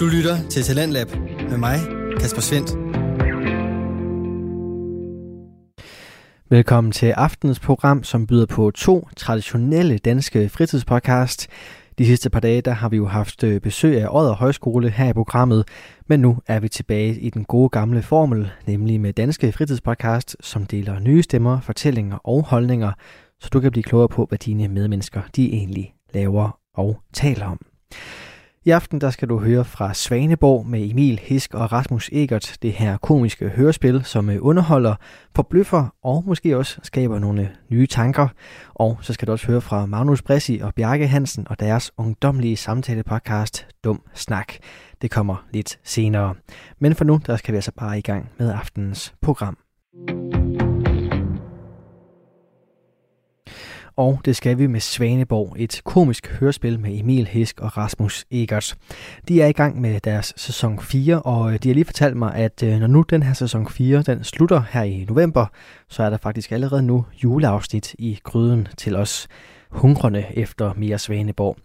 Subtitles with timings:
[0.00, 1.08] Du lytter til Talentlab
[1.50, 1.78] med mig,
[2.20, 2.70] Kasper Svendt.
[6.50, 11.48] Velkommen til aftenens program, som byder på to traditionelle danske fritidspodcast.
[11.98, 15.08] De sidste par dage der har vi jo haft øh, besøg af Odder Højskole her
[15.08, 15.68] i programmet,
[16.06, 20.66] men nu er vi tilbage i den gode gamle formel, nemlig med danske fritidspodcast, som
[20.66, 22.92] deler nye stemmer, fortællinger og holdninger,
[23.40, 27.60] så du kan blive klogere på, hvad dine medmennesker de egentlig laver og taler om.
[28.64, 32.72] I aften der skal du høre fra Svaneborg med Emil Hisk og Rasmus Egert, det
[32.72, 34.94] her komiske hørespil, som øh, underholder,
[35.36, 38.28] forbløffer og måske også skaber nogle nye tanker.
[38.74, 42.56] Og så skal du også høre fra Magnus Bressi og Bjarke Hansen og deres ungdomlige
[42.56, 44.52] samtale-podcast Dum Snak.
[45.02, 46.34] Det kommer lidt senere.
[46.78, 49.58] Men for nu, der skal vi altså bare i gang med aftenens program.
[53.96, 58.76] Og det skal vi med Svaneborg, et komisk hørespil med Emil Hisk og Rasmus Egers.
[59.28, 62.34] De er i gang med deres sæson 4, og øh, de har lige fortalt mig,
[62.34, 65.46] at øh, når nu den her sæson 4 den slutter her i november,
[65.88, 69.28] så er der faktisk allerede nu juleafsnit i gryden til os
[69.70, 71.56] hungrende efter mere Svaneborg.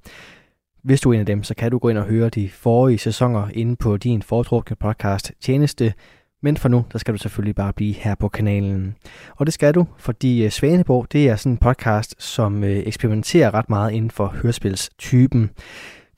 [0.84, 2.98] Hvis du er en af dem, så kan du gå ind og høre de forrige
[2.98, 5.94] sæsoner inde på din foretrukne podcast Tjeneste,
[6.46, 8.96] men for nu, der skal du selvfølgelig bare blive her på kanalen.
[9.36, 13.54] Og det skal du, fordi øh, Svaneborg, det er sådan en podcast, som øh, eksperimenterer
[13.54, 15.50] ret meget inden for hørespilstypen.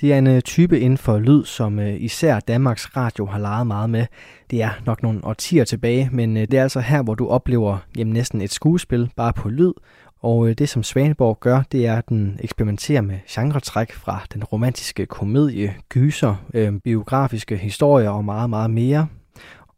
[0.02, 3.90] Det er en øh, type inden for lyd, som især Danmarks Radio har leget meget
[3.90, 4.06] med.
[4.52, 8.14] Det er nok nogle årtier tilbage, men det er altså her, hvor du oplever jamen,
[8.14, 9.74] næsten et skuespil bare på lyd.
[10.22, 15.06] Og det, som Svaneborg gør, det er, at den eksperimenterer med genretræk fra den romantiske
[15.06, 16.36] komedie, gyser,
[16.84, 19.08] biografiske historier og meget, meget mere.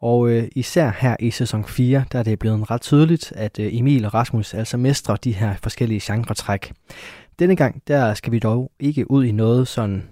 [0.01, 3.69] Og øh, især her i sæson 4, der er det blevet ret tydeligt, at øh,
[3.75, 6.71] Emil og Rasmus altså mestrer de her forskellige genretræk.
[7.39, 10.03] Denne gang, der skal vi dog ikke ud i noget sådan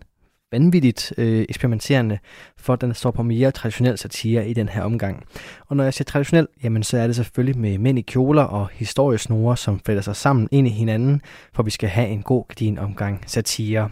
[0.51, 2.19] vanvittigt øh, eksperimenterende,
[2.57, 5.23] for den står på mere traditionel satire i den her omgang.
[5.67, 8.69] Og når jeg siger traditionel, jamen så er det selvfølgelig med mænd i kjoler og
[8.73, 11.21] historiesnore, som fælder sig sammen ind i hinanden,
[11.53, 13.89] for vi skal have en god din omgang satire.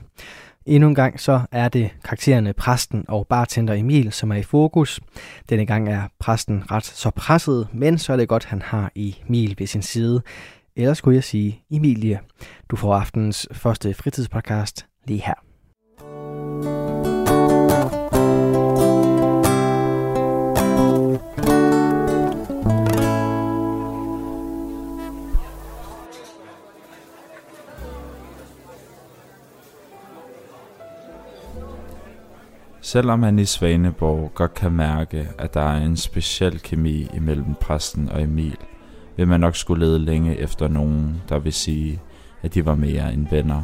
[0.66, 5.00] Endnu en gang så er det karaktererne præsten og bartender Emil, som er i fokus.
[5.50, 9.56] Denne gang er præsten ret så presset, men så er det godt, han har Emil
[9.58, 10.22] ved sin side.
[10.76, 12.20] Ellers skulle jeg sige, Emilie,
[12.70, 15.34] du får aftens første fritidspodcast lige her.
[32.86, 38.10] Selvom han i Svaneborg godt kan mærke, at der er en speciel kemi imellem præsten
[38.10, 38.58] og Emil,
[39.18, 42.02] vil man nok skulle lede længe efter nogen, der vil sige,
[42.42, 43.64] at de var mere end venner.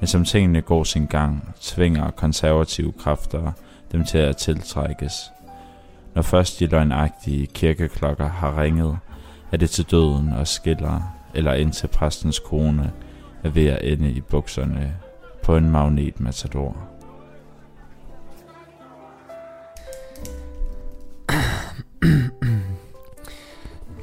[0.00, 3.52] Men som tingene går sin gang, tvinger konservative kræfter
[3.92, 5.14] dem til at tiltrækkes.
[6.14, 8.98] Når først de løgnagtige kirkeklokker har ringet,
[9.52, 12.92] er det til døden og skiller, eller indtil præstens kone
[13.44, 14.96] er ved at ende i bukserne
[15.42, 16.89] på en magnetmatador.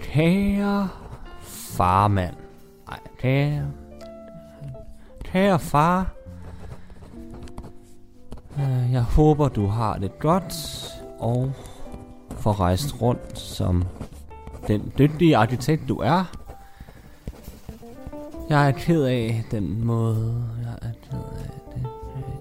[0.02, 0.90] Kære
[1.42, 2.36] farmand.
[2.88, 3.68] Nej, kære...
[5.24, 6.12] Kære far.
[8.60, 10.54] Øh, jeg håber, du har det godt
[11.20, 11.52] og
[12.40, 13.84] får rejst rundt som
[14.68, 16.24] den dygtige arkitekt, du er.
[18.50, 20.44] Jeg er ked af den måde.
[20.64, 21.88] Jeg er ked af det.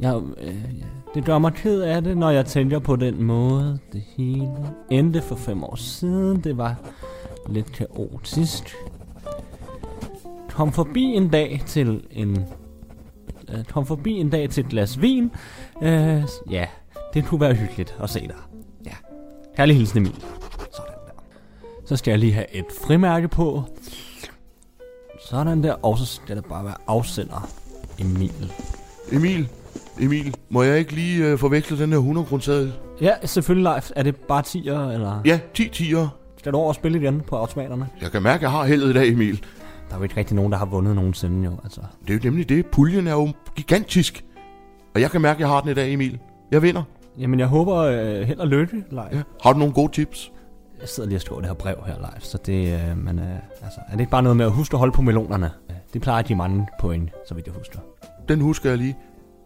[0.00, 0.85] Jeg, øh,
[1.16, 4.50] det gør mig ked af det, når jeg tænker på den måde, det hele
[4.91, 6.41] endte for fem år siden.
[6.41, 6.77] Det var
[7.49, 8.77] lidt kaotisk.
[10.49, 12.44] Kom forbi en dag til en...
[13.49, 15.31] Øh, kom forbi en dag til et glas vin.
[15.82, 16.66] Øh, ja,
[17.15, 18.37] det kunne være hyggeligt at se dig.
[18.87, 18.94] Ja.
[19.56, 20.25] Herlig hilsen Emil.
[20.72, 21.22] Sådan der.
[21.87, 23.62] Så skal jeg lige have et frimærke på.
[25.31, 25.72] Sådan der.
[25.72, 27.49] Og så skal det bare være afsender
[27.99, 28.53] Emil.
[29.12, 29.49] Emil,
[30.00, 32.69] Emil, må jeg ikke lige uh, forveksle den her 100 kroner
[33.00, 33.99] Ja, selvfølgelig live.
[33.99, 35.20] Er det bare 10'er, eller?
[35.25, 36.06] Ja, 10 10'er.
[36.38, 37.88] Skal du over og spille igen på automaterne?
[38.02, 39.44] Jeg kan mærke, at jeg har heldet i dag, Emil.
[39.88, 41.81] Der er jo ikke rigtig nogen, der har vundet nogensinde jo, altså.
[42.06, 42.67] Det er jo nemlig det.
[42.67, 44.25] Puljen er jo gigantisk.
[44.94, 46.19] Og jeg kan mærke, at jeg har den i dag, Emil.
[46.50, 46.82] Jeg vinder.
[47.19, 49.08] Jamen, jeg håber øh, held og lykke live.
[49.12, 49.23] Ja.
[49.43, 50.32] Har du nogle gode tips?
[50.81, 53.25] Jeg sidder lige og skriver det her brev her live, så det, øh, men, øh,
[53.62, 55.50] altså, er det ikke bare noget med at huske at holde på melonerne?
[55.93, 57.78] Det plejer de mange point, så vidt jeg husker.
[58.28, 58.96] Den husker jeg lige.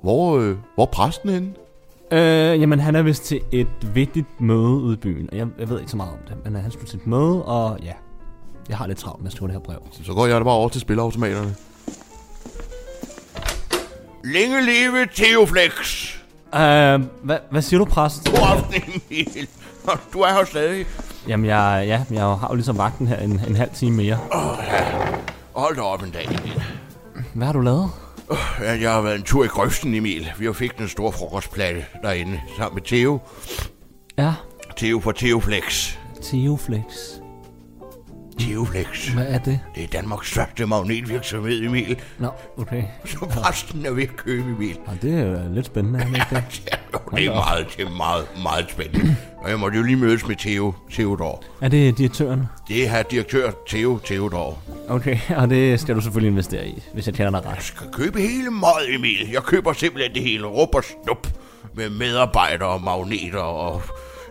[0.03, 1.53] Hvor, øh, hvor er præsten henne?
[2.13, 5.69] Øh, jamen, han er vist til et vigtigt møde ude i byen, og jeg, jeg
[5.69, 7.93] ved ikke så meget om det, men han skulle til et møde, og ja,
[8.69, 9.79] jeg har lidt travlt med at skrive det her brev.
[10.03, 11.55] Så går jeg da bare over til spilleautomaterne.
[14.25, 16.07] Længe leve Theoflex!
[16.53, 16.59] Uh,
[17.25, 18.31] hvad, hvad siger du, præst?
[18.31, 18.75] God aften,
[19.11, 19.49] Emil.
[20.13, 20.87] Du er her stadig.
[21.29, 24.19] Jamen, jeg, ja, jeg har jo ligesom vagten her en, en halv time mere.
[25.53, 26.63] Hold da op en dag, Emil.
[27.35, 27.91] Hvad har du lavet?
[28.61, 30.29] Ja, Jeg har været en tur i grøften, Emil.
[30.39, 33.19] Vi har fik den store frokostplatte derinde sammen med Theo.
[34.19, 34.33] Ja,
[34.77, 35.95] Theo fra Theoflex.
[36.23, 36.83] Teoflex.
[38.39, 39.09] Theoflex.
[39.09, 39.61] Hvad er det?
[39.75, 42.01] Det er Danmarks største magnetvirksomhed, Emil.
[42.19, 42.29] Nå,
[42.59, 42.83] okay.
[43.05, 44.79] Så præsten er ved at købe, Emil.
[44.87, 46.63] Og det er jo lidt spændende, er det ikke det?
[46.73, 49.17] Ja, jo, det er meget, det er meget, meget spændende.
[49.43, 51.43] Og jeg måtte jo lige mødes med Theo Theodor.
[51.61, 52.49] Er det direktøren?
[52.69, 54.59] Det er direktør Theo Theodor.
[54.89, 57.63] Okay, og det skal du selvfølgelig investere i, hvis jeg kender dig Jeg ret.
[57.65, 59.31] skal købe hele meget, Emil.
[59.33, 60.47] Jeg køber simpelthen det hele.
[60.47, 61.27] Rup og snup.
[61.75, 63.83] Med medarbejdere og magneter og...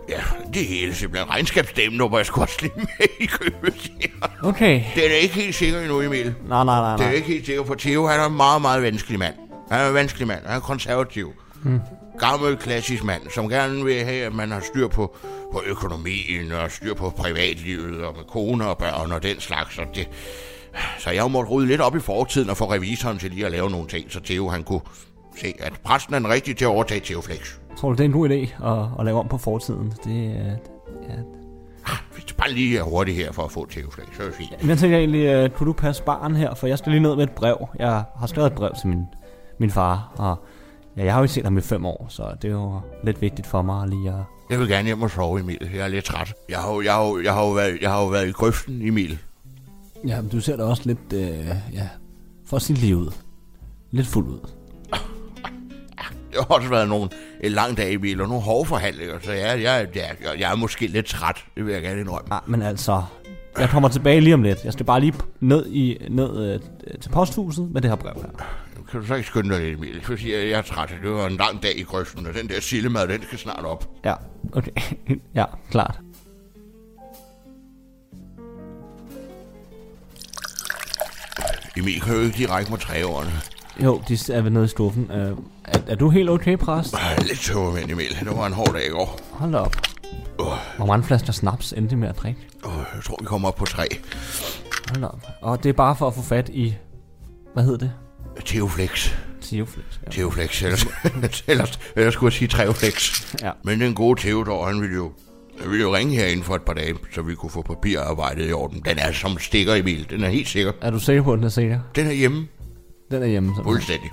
[0.09, 0.19] Ja,
[0.53, 1.29] det hele simpelthen.
[1.29, 3.91] Regnskabsdamen håber jeg skulle også lige med i købet.
[4.01, 4.09] jeg.
[4.43, 4.83] Okay.
[4.95, 6.25] Den er ikke helt sikker endnu, Emil.
[6.25, 7.15] Nej, nej, nej, Det er nej.
[7.15, 9.33] ikke helt sikker, for Theo han er en meget, meget vanskelig mand.
[9.71, 10.39] Han er en vanskelig mand.
[10.45, 11.33] Han er konservativ.
[11.63, 11.79] Mm.
[12.19, 15.15] Gammel, klassisk mand, som gerne vil have, at man har styr på,
[15.51, 19.77] på økonomien og styr på privatlivet og med kone og børn og den slags.
[19.77, 20.09] Og det.
[20.99, 23.69] Så jeg måtte rydde lidt op i fortiden og få revisoren til lige at lave
[23.69, 24.81] nogle ting, så Theo han kunne
[25.37, 27.57] se, at præsten er den rigtige til at overtage Theo Flex.
[27.77, 29.93] Tror du, det er en god idé at, at lave om på fortiden?
[30.03, 30.57] Det, er-
[31.09, 31.15] ja.
[32.27, 34.51] Det bare lige hurtigt her for at få Flex, så er det fint.
[34.61, 36.53] Men jeg tænker egentlig, uh, kunne du passe barn her?
[36.55, 37.67] For jeg skal lige ned med et brev.
[37.79, 39.03] Jeg har skrevet et brev til min,
[39.59, 40.35] min far, og
[40.99, 43.21] ja, jeg har jo ikke set ham i fem år, så det er jo lidt
[43.21, 44.15] vigtigt for mig lige at...
[44.49, 45.69] Jeg vil gerne hjem og sove, Emil.
[45.73, 46.33] Jeg er lidt træt.
[46.49, 48.31] Jeg har jo, jeg har jo, jeg har jo, været, jeg har jo været i
[48.31, 49.19] grøften, Emil.
[50.07, 51.89] Ja, men du ser da også lidt, øh, ja,
[52.45, 53.11] for sige lige ud.
[53.91, 54.39] Lidt fuld ud.
[56.31, 57.09] Det har også været nogle,
[57.43, 60.55] en lang dag, Emil, og nogle hårde forhandlinger, så jeg, jeg, jeg, jeg, jeg er
[60.55, 61.45] måske lidt træt.
[61.55, 62.29] Det vil jeg gerne indrømme.
[62.29, 63.03] Nej, men altså,
[63.57, 64.65] jeg kommer tilbage lige om lidt.
[64.65, 66.59] Jeg skal bare lige ned, i, ned øh,
[67.01, 68.45] til posthuset med det her brev her.
[68.91, 70.01] Kan du så ikke skynde dig lidt, Emil?
[70.03, 70.95] For jeg, jeg er træt.
[71.03, 73.89] Det var en lang dag i grøften, og den der sillemad, den skal snart op.
[74.05, 74.13] Ja,
[74.53, 74.71] okay.
[75.35, 75.99] ja, klart.
[81.77, 83.31] Emil, kan du ikke række mig træårene?
[83.83, 85.11] Jo, de er vel nede i skuffen.
[85.11, 86.95] Øh, er, er du helt okay, præst?
[87.27, 88.17] Lidt tøvermænd, Emil.
[88.19, 89.19] Det var en hård dag i går.
[89.31, 89.88] Hold op.
[90.77, 92.39] Hvor mange flasker snaps endte I med at drikke?
[92.65, 93.87] uh, jeg tror, vi kommer op på tre.
[94.89, 95.27] Hold op.
[95.41, 96.75] Og det er bare for at få fat i...
[97.53, 97.91] Hvad hedder det?
[98.45, 99.13] Teoflex.
[99.41, 99.85] Teoflex.
[100.05, 100.11] Ja.
[100.11, 100.63] Teoflex.
[100.63, 100.85] Ellers,
[101.47, 103.25] ellers, ellers skulle jeg sige Treoflex.
[103.41, 103.51] ja.
[103.63, 105.11] Men den gode Theodor, han ville jo,
[105.61, 108.53] han ville jo ringe herinde for et par dage, så vi kunne få papirarbejdet i
[108.53, 108.81] orden.
[108.85, 110.07] Den er som stikker, Emil.
[110.09, 110.71] Den er helt sikker.
[110.81, 111.79] Er du sikker på, at den er sikker?
[111.95, 112.47] Den er hjemme.
[113.11, 113.53] Den er hjemme.
[113.63, 114.09] Fuldstændig.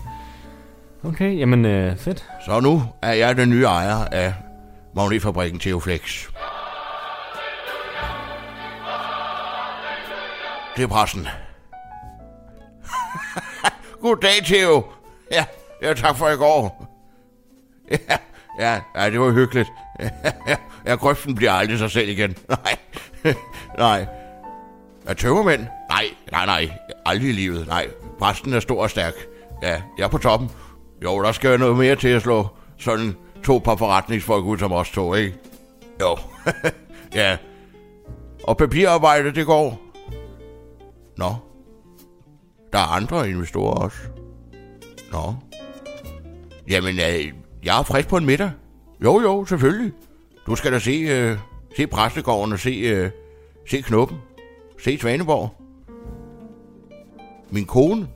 [1.04, 2.24] Okay, jamen øh, fedt.
[2.46, 4.34] Så nu er jeg den nye ejer af
[4.96, 6.28] magnetfabrikken Teoflex.
[10.76, 11.28] Det er pressen.
[14.02, 14.84] Goddag, Theo.
[15.32, 15.44] Ja,
[15.82, 16.86] ja, tak for i går.
[17.90, 18.16] Ja,
[18.60, 19.68] ja, ja det var hyggeligt.
[20.00, 20.10] Ja,
[20.86, 22.36] ja, grøften bliver aldrig sig selv igen.
[22.48, 22.76] Nej,
[23.78, 24.06] nej.
[25.06, 25.66] Er tømmermænd?
[25.90, 26.70] Nej, nej, nej.
[27.06, 27.66] Aldrig i livet.
[27.66, 27.86] Nej,
[28.18, 29.14] præsten er stor og stærk.
[29.62, 30.50] Ja, jeg er på toppen.
[31.04, 32.48] Jo, der skal jo noget mere til at slå
[32.78, 35.36] sådan to par forretningsfolk ud som os to, ikke?
[36.00, 36.18] Jo.
[37.20, 37.36] ja.
[38.44, 39.80] Og papirarbejde, det går.
[41.16, 41.34] Nå.
[42.72, 43.98] Der er andre investorer også.
[45.12, 45.34] Nå.
[46.68, 47.32] Jamen, øh,
[47.64, 48.50] jeg er frisk på en middag.
[49.04, 49.92] Jo, jo, selvfølgelig.
[50.46, 51.38] Du skal da se, øh,
[51.76, 53.10] se præstegården og se, øh,
[53.70, 54.18] se Knuppen.
[54.84, 55.50] Se Svaneborg.
[57.50, 58.08] Min kone.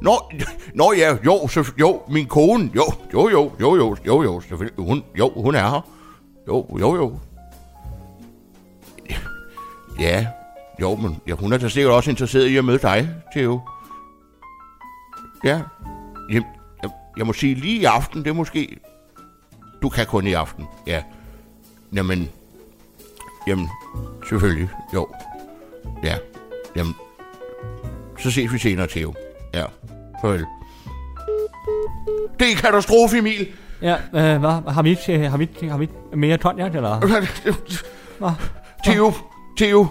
[0.00, 0.32] Nå,
[0.74, 4.84] nå ja, jo, så, jo, min kone, jo, jo, jo, jo, jo, jo, jo, selvfølgelig,
[4.84, 5.88] hun, jo, hun er her.
[6.48, 7.18] Jo, jo, jo.
[9.98, 10.26] Ja,
[10.80, 13.60] jo, men ja, hun er da sikkert også interesseret i at møde dig, Theo.
[15.44, 15.62] Ja,
[16.30, 16.42] jeg,
[16.82, 18.76] jeg, jeg må sige lige i aften, det er måske...
[19.82, 21.02] Du kan kun i aften, ja.
[21.92, 22.28] Jamen,
[23.46, 23.68] jamen,
[24.28, 25.08] selvfølgelig, jo.
[26.02, 26.16] Ja,
[26.76, 26.94] jamen,
[28.18, 29.14] så ses vi senere, Theo.
[29.54, 29.64] Ja,
[30.22, 30.46] farvel.
[32.40, 33.46] Det er katastrofe, Emil.
[33.82, 34.72] Ja, øh, hvad?
[34.72, 36.98] Har vi ikke, øh, har vi, ikke- har vi ikke mere konjak, eller?
[38.18, 38.30] Hvad?
[38.84, 39.12] Theo,
[39.58, 39.86] Theo,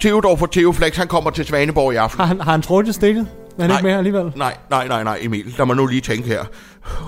[0.00, 2.20] Theodor fra Theoflex, han kommer til Svaneborg i aften.
[2.20, 3.26] Har han, har han trukket stikket?
[3.58, 3.78] Er han Nej.
[3.78, 4.32] ikke mere alligevel?
[4.36, 5.54] Nej, nej, nej, nej, Emil.
[5.58, 6.40] Lad mig nu lige tænke her.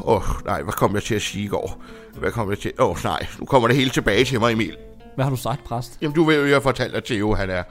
[0.04, 1.82] Åh, oh, nej, hvad kom jeg til at sige i går?
[2.18, 2.72] Hvad kom jeg til?
[2.78, 4.76] Åh, oh, nej, nu kommer det hele tilbage til mig, Emil.
[5.14, 5.98] Hvad har du sagt, præst?
[6.02, 7.62] Jamen, du ved jo, jeg fortalte at Theo, han er,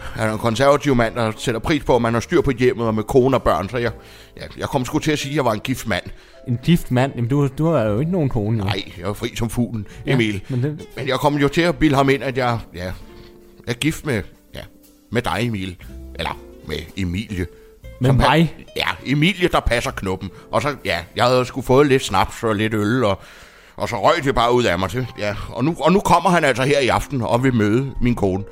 [0.00, 2.86] han er en konservativ mand, der sætter pris på, at man har styr på hjemmet
[2.86, 3.68] og med kone og børn.
[3.68, 3.92] Så jeg,
[4.36, 6.04] jeg, jeg kom sgu til at sige, at jeg var en gift mand.
[6.48, 7.12] En gift mand?
[7.16, 8.64] Jamen, du, du har jo ikke nogen kone, jo.
[8.64, 10.42] Nej, jeg var fri som fuglen, Emil.
[10.48, 12.92] Men det, Men jeg kom jo til at bilde ham ind, at jeg, ja, jeg
[13.66, 14.22] er gift med,
[14.54, 14.60] ja,
[15.10, 15.76] med dig, Emil.
[16.14, 17.46] Eller med Emilie.
[18.00, 18.54] Med mig?
[18.76, 20.30] Ja, Emilie, der passer knuppen.
[20.50, 23.18] Og så, ja, jeg havde sgu fået lidt snaps og lidt øl, og,
[23.76, 25.06] og så røg det bare ud af mig til.
[25.18, 28.14] Ja, og nu, og nu kommer han altså her i aften og vil møde min
[28.14, 28.44] kone.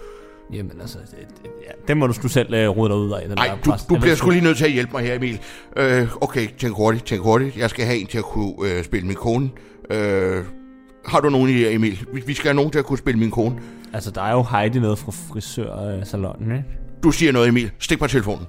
[0.52, 3.28] Jamen altså, det, det, ja, det må du sgu selv uh, rode dig ud af.
[3.28, 5.02] Den Nej, der du, du Jeg bliver ved sgu lige nødt til at hjælpe mig
[5.02, 5.40] her, Emil.
[5.76, 7.56] Øh, okay, tænk hurtigt, tænk hurtigt.
[7.56, 9.50] Jeg skal have en til at kunne øh, spille min kone.
[9.90, 10.44] Øh,
[11.06, 12.06] har du nogen idéer, Emil?
[12.12, 13.58] Vi, vi skal have nogen til at kunne spille min kone.
[13.92, 16.64] Altså, der er jo Heidi nede fra frisørsalonen, ikke?
[17.02, 17.70] Du siger noget, Emil.
[17.78, 18.46] Stik på telefonen.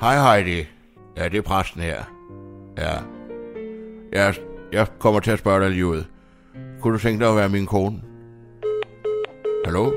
[0.00, 0.66] Hej Heidi.
[1.16, 2.04] Ja, det er præsten her.
[2.78, 2.92] Ja.
[4.12, 4.34] Jeg,
[4.72, 6.04] jeg kommer til at spørge dig lige ud.
[6.80, 8.00] Kunne du tænke dig at være min kone?
[9.64, 9.92] Hallo?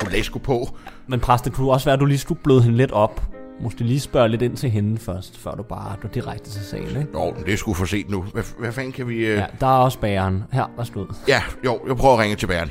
[0.00, 0.68] Du læs sgu på.
[1.06, 3.22] Men præst, det kunne også være, at du lige skulle bløde hende lidt op.
[3.60, 6.88] Måske lige spørge lidt ind til hende først, før du bare går direkte til sagen,
[6.88, 7.06] ikke?
[7.12, 8.22] Nå, men det er sgu for sent nu.
[8.22, 9.14] Hvad, hvad fanden kan vi...
[9.14, 9.36] Øh...
[9.36, 10.44] Ja, der er også bageren.
[10.52, 11.04] Her, værsgo.
[11.28, 12.70] Ja, jo, jeg prøver at ringe til Bernd.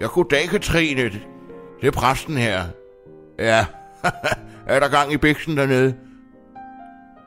[0.00, 1.02] Ja, goddag, Katrine.
[1.80, 2.64] Det er præsten her.
[3.38, 3.66] Ja,
[4.66, 5.94] er der gang i biksen dernede?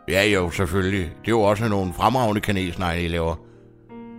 [0.09, 1.01] Ja, jo, selvfølgelig.
[1.01, 3.35] Det er jo også nogle fremragende kanelsnegle, I laver.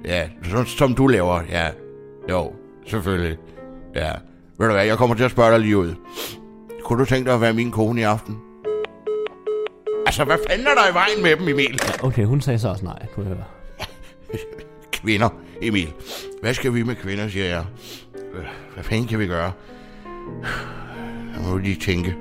[0.04, 1.68] Ja, som, som du laver, ja.
[2.30, 2.52] Jo,
[2.86, 3.36] selvfølgelig.
[3.94, 4.12] Ja.
[4.58, 5.94] Ved du hvad, jeg kommer til at spørge dig lige ud.
[6.84, 8.38] Kunne du tænke dig at være min kone i aften?
[10.06, 11.80] Altså, hvad fanden er der i vejen med dem, Emil?
[11.82, 13.46] Ja, okay, hun sagde så også nej, kunne jeg høre.
[14.92, 15.28] Kvinder,
[15.62, 15.92] Emil.
[16.40, 17.64] Hvad skal vi med kvinder, siger jeg.
[18.74, 19.52] Hvad fanden kan vi gøre?
[21.34, 22.16] Jeg må lige tænke.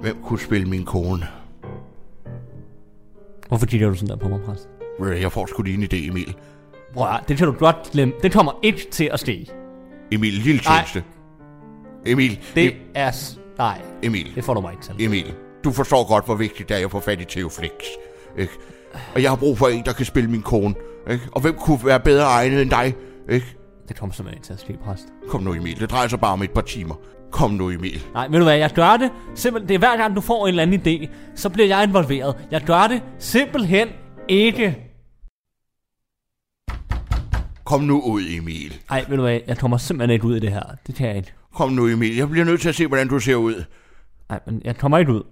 [0.00, 1.26] Hvem kunne spille min kone?
[3.50, 4.68] Hvorfor kigger du sådan der på mig, præst?
[5.00, 6.36] Du, Jeg får sgu lige en idé, Emil.
[6.96, 8.14] At, det kan du godt glemme.
[8.22, 9.46] Det kommer ikke til at ske.
[10.12, 11.04] Emil, lille tjeneste.
[12.06, 13.10] Emil, Det E- er...
[13.10, 14.94] s- Nej, Emil, det får du mig ikke til.
[15.06, 15.34] Emil.
[15.64, 17.70] Du forstår godt, hvor vigtigt det er at få fat i Theoflix.
[18.38, 18.52] Ikke?
[19.14, 20.74] Og jeg har brug for en, der kan spille min kone.
[21.10, 21.24] Ikke?
[21.32, 22.94] Og hvem kunne være bedre egnet end dig?
[23.30, 23.56] Ikke?
[23.90, 25.04] Det kommer simpelthen ikke til at ske, præst.
[25.28, 25.80] Kom nu, Emil.
[25.80, 26.94] Det drejer sig bare om et par timer.
[27.30, 28.02] Kom nu, Emil.
[28.14, 29.68] Nej, ved du hvad, jeg gør det simpelthen...
[29.68, 32.36] Det er hver gang, du får en eller anden idé, så bliver jeg involveret.
[32.50, 33.88] Jeg gør det simpelthen
[34.28, 34.78] ikke.
[37.64, 38.80] Kom nu ud, Emil.
[38.90, 40.62] Nej, ved du hvad, jeg kommer simpelthen ikke ud i det her.
[40.86, 41.32] Det kan jeg ikke.
[41.54, 42.16] Kom nu, Emil.
[42.16, 43.64] Jeg bliver nødt til at se, hvordan du ser ud.
[44.28, 45.22] Nej, men jeg kommer ikke ud.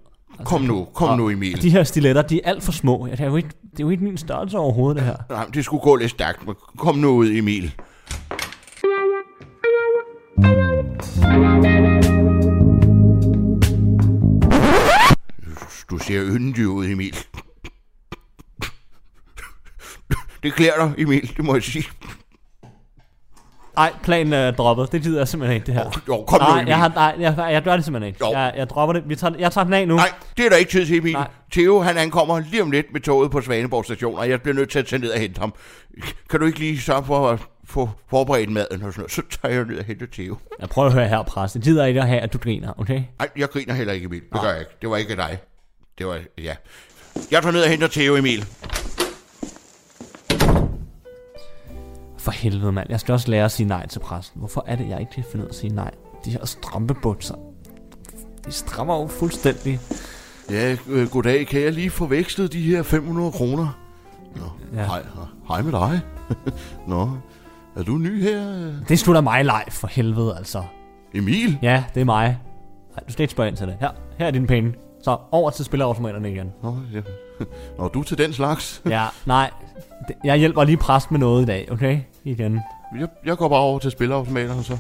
[0.45, 1.63] Kom nu, kom nu, Emil.
[1.63, 3.09] De her stiletter, de er alt for små.
[3.11, 5.17] Det er jo ikke, det er jo ikke min størrelse overhovedet, det her.
[5.31, 6.41] Nej, det skulle gå lidt stærkt.
[6.79, 7.75] Kom nu ud, Emil.
[15.99, 17.17] Du ser yndig ud, Emil.
[20.43, 21.85] Det klæder dig, Emil, det må jeg sige.
[23.77, 24.93] Nej, planen er droppet.
[24.93, 26.03] Det gider jeg simpelthen ikke, det her.
[26.09, 26.69] Jo, kom nu, Emil.
[26.69, 28.27] jeg, har, nej jeg, jeg gør det simpelthen ikke.
[28.27, 28.33] Jo.
[28.33, 29.09] Jeg, jeg dropper det.
[29.09, 29.97] Vi tager, jeg tager den af nu.
[29.97, 31.13] Nej, det er der ikke tid til, Emil.
[31.13, 31.29] Nej.
[31.53, 34.71] Theo, han ankommer lige om lidt med toget på Svaneborg station, og jeg bliver nødt
[34.71, 35.55] til at tage ned og hente ham.
[36.31, 39.13] Kan du ikke lige sørge for at få forberedt maden og sådan noget?
[39.13, 40.37] Så tager jeg ned og henter Theo.
[40.61, 41.55] Jeg prøver at høre her, præst.
[41.55, 43.03] Jeg gider ikke at have, at du griner, okay?
[43.19, 44.23] Nej, jeg griner heller ikke, Emil.
[44.33, 44.73] Det gør jeg ikke.
[44.83, 45.39] Det var ikke dig.
[45.99, 46.55] Det var, ja.
[47.31, 48.45] Jeg tager ned og henter Theo, Emil.
[52.19, 52.87] For helvede, mand.
[52.91, 54.39] Jeg skal også lære at sige nej til præsten.
[54.39, 55.91] Hvorfor er det, jeg ikke kan finde ud af at sige nej?
[56.25, 57.35] De her strømpebukser.
[58.47, 59.81] De strammer jo fuldstændig.
[60.51, 61.47] Ja, øh, goddag.
[61.47, 63.79] Kan jeg lige få vekslet de her 500 kroner?
[64.37, 64.43] Nå,
[64.79, 64.85] Ja.
[64.87, 65.03] hej,
[65.49, 66.01] hej med dig.
[66.89, 67.11] Nå,
[67.77, 68.41] er du ny her?
[68.89, 70.63] Det er da mig leg, for helvede, altså.
[71.15, 71.59] Emil?
[71.63, 72.39] Ja, det er mig.
[72.97, 73.77] Nej, du skal ikke spørge ind til det.
[73.81, 74.75] Her, her er dine penge.
[75.09, 76.53] Så over til spillerautomaterne igen.
[76.63, 77.01] Nå, ja.
[77.79, 78.83] Nå, du er til den slags.
[78.89, 79.51] Ja, nej.
[80.25, 82.01] Jeg hjælper lige præst med noget i dag, okay?
[82.25, 82.61] Igen.
[83.01, 84.79] Jeg, jeg går bare over til spilautomaterne så.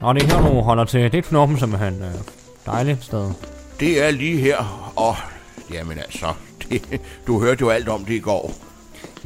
[0.00, 1.12] Nå, det er her, du holder til.
[1.12, 2.02] Det er knoppen simpelthen.
[2.02, 2.14] Øh,
[2.66, 3.30] dejligt sted.
[3.80, 5.16] Det er lige her, og
[5.72, 6.26] jamen altså,
[6.70, 8.52] det, du hørte jo alt om det i går.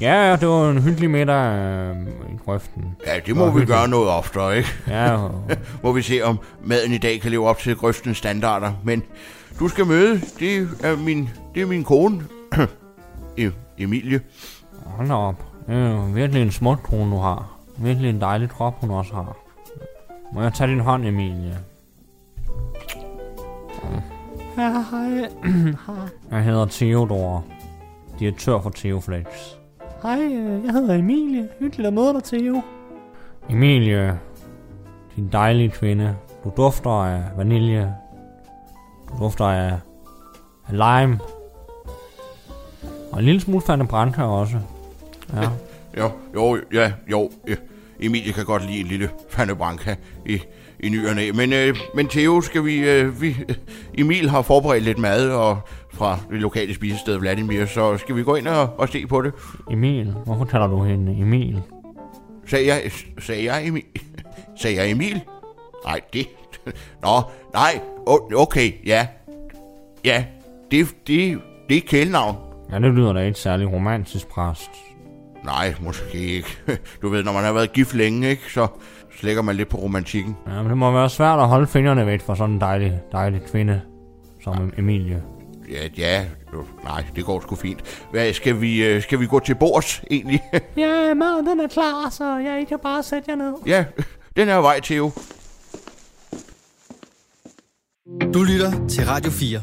[0.01, 2.97] Ja, det var en hyggelig middag øh, i grøften.
[3.07, 3.71] Ja, det må vi hyggeligt.
[3.71, 4.69] gøre noget oftere, ikke?
[4.89, 5.45] Ja, og,
[5.83, 8.73] Må vi se, om maden i dag kan leve op til grøftens standarder.
[8.85, 9.03] Men
[9.59, 12.23] du skal møde, det er min, det er min kone,
[13.41, 14.21] E- Emilie.
[14.87, 15.45] hold da op.
[15.67, 17.51] Det er jo virkelig en smuk kone, du har.
[17.79, 19.37] Virkelig en dejlig krop, hun også har.
[20.35, 21.59] Må jeg tage din hånd, Emilie?
[24.59, 25.29] Ja, hej.
[26.31, 27.45] jeg hedder Theodor.
[28.19, 29.27] Direktør for Theoflex.
[30.03, 31.49] Hej, øh, jeg hedder Emilie.
[31.59, 32.63] Hyggeligt at møde dig, Theo.
[33.51, 34.19] Emilie,
[35.17, 36.17] din dejlige kvinde.
[36.45, 37.95] Du dufter af vanilje.
[39.09, 39.79] Du dufter af,
[40.69, 41.21] af lime.
[43.13, 44.59] Og en lille smule Fanta Branca også.
[45.35, 45.49] Ja.
[45.99, 47.31] Jo, jo, ja, jo.
[47.49, 47.55] ja.
[48.01, 49.11] Emilie kan godt lide en lille
[49.59, 50.41] Branca i,
[50.83, 51.33] i ny og næ.
[51.33, 53.37] Men, øh, men Theo, skal vi, øh, vi...
[53.99, 55.59] Emil har forberedt lidt mad og
[55.93, 59.33] fra det lokale spisested Vladimir, så skal vi gå ind og, og se på det.
[59.71, 61.63] Emil, hvorfor taler du hende Emil?
[62.47, 62.83] Sagde jeg,
[63.19, 63.83] sagde jeg Emil?
[64.57, 65.21] Sagde jeg Emil?
[65.85, 66.27] Nej, det...
[67.05, 67.23] Nå,
[67.53, 67.81] nej,
[68.37, 69.07] okay, ja.
[70.05, 70.25] Ja,
[70.71, 72.37] det, det, det er kælenavn.
[72.73, 74.71] Ja, det lyder da ikke særlig romantisk, præst.
[75.45, 76.49] Nej, måske ikke.
[77.03, 78.67] Du ved, når man har været gift længe, ikke, så
[79.23, 80.37] slækker man lidt på romantikken.
[80.47, 83.43] Ja, men det må være svært at holde fingrene væk for sådan en dejlig, dejlig
[83.43, 83.81] kvinde
[84.45, 84.81] som ja.
[84.81, 85.23] Emilie.
[85.71, 86.25] Ja, ja,
[86.85, 88.07] nej, det går sgu fint.
[88.11, 90.43] Hvad, skal vi, øh, skal vi gå til bords, egentlig?
[90.77, 93.55] ja, maden den er klar, så jeg kan bare sætte jer ned.
[93.67, 93.85] Ja,
[94.37, 95.11] den er vej, Theo.
[98.35, 99.63] Du lytter til Radio 4.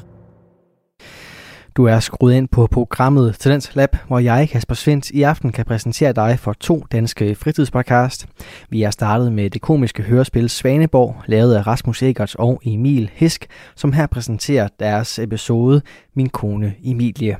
[1.80, 5.66] Du er skruet ind på programmet Talents Lab, hvor jeg, Kasper Svendt, i aften kan
[5.66, 8.28] præsentere dig for to danske fritidspodcast.
[8.70, 13.48] Vi er startet med det komiske hørespil Svaneborg, lavet af Rasmus Egerts og Emil Hisk,
[13.76, 15.82] som her præsenterer deres episode
[16.20, 17.38] min kone Emilie.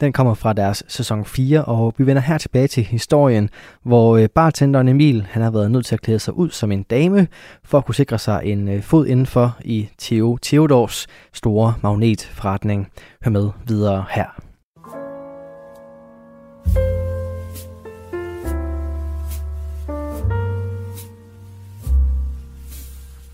[0.00, 3.50] Den kommer fra deres sæson 4, og vi vender her tilbage til historien,
[3.82, 6.82] hvor øh, bartenderen Emil han har været nødt til at klæde sig ud som en
[6.82, 7.28] dame,
[7.64, 12.88] for at kunne sikre sig en øh, fod indenfor i Theo Theodors store magnetforretning.
[13.24, 14.26] Hør med videre her.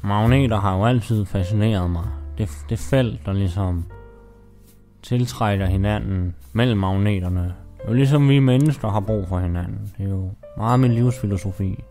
[0.03, 2.05] Magneter har jo altid fascineret mig.
[2.39, 3.85] Det, det felt, der ligesom
[5.05, 7.41] tiltrækker hinanden mellem magneterne.
[7.41, 9.93] Det er jo ligesom vi mennesker har brug for hinanden.
[9.99, 11.85] Det er jo meget min livsfilosofi.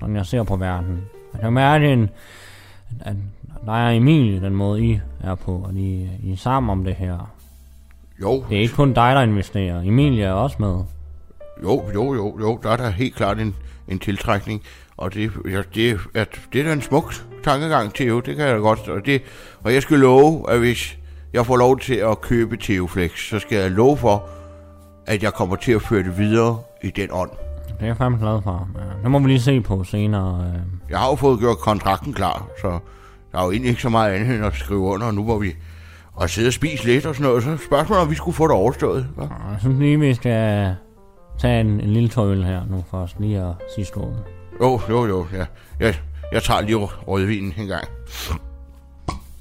[0.00, 1.02] Sådan jeg ser på verden.
[1.32, 2.10] Jeg kan mærke, en,
[3.00, 3.16] at
[3.66, 6.94] der er Emilie, den måde I er på, og I, I er sammen om det
[6.94, 7.30] her.
[8.22, 8.44] Jo.
[8.50, 9.80] Det er ikke kun dig, der investerer.
[9.80, 10.84] Emilie er også med.
[11.62, 12.60] Jo, jo, jo, jo.
[12.62, 13.54] Der er der helt klart en,
[13.88, 14.62] en tiltrækning.
[14.96, 18.20] Og det, ja, det, at, det er da en smuk tankegang, Theo.
[18.20, 18.88] Det kan jeg da godt.
[18.88, 19.22] Og, det,
[19.62, 20.98] og jeg skal love, at hvis
[21.34, 24.28] jeg får lov til at købe Teoflex, så skal jeg love for,
[25.06, 27.30] at jeg kommer til at føre det videre i den ånd.
[27.66, 28.68] Det er jeg fandme glad for.
[28.74, 30.44] Ja, det må vi lige se på senere.
[30.46, 30.60] Øh.
[30.90, 32.78] Jeg har jo fået gjort kontrakten klar, så
[33.32, 35.52] der er jo egentlig ikke så meget andet end at skrive under, nu hvor vi
[36.12, 37.42] og sidde og spise lidt og sådan noget.
[37.42, 39.06] Så spørgsmålet om vi skulle få det overstået.
[39.16, 39.22] Hva?
[39.22, 40.74] Jeg synes lige, vi skal
[41.38, 44.14] tage en, en lille tøjle her nu os lige at sige skål.
[44.60, 45.26] Jo, jo, jo.
[45.32, 45.46] Ja.
[45.80, 45.94] Jeg,
[46.32, 47.88] jeg tager lige rødvinen en gang.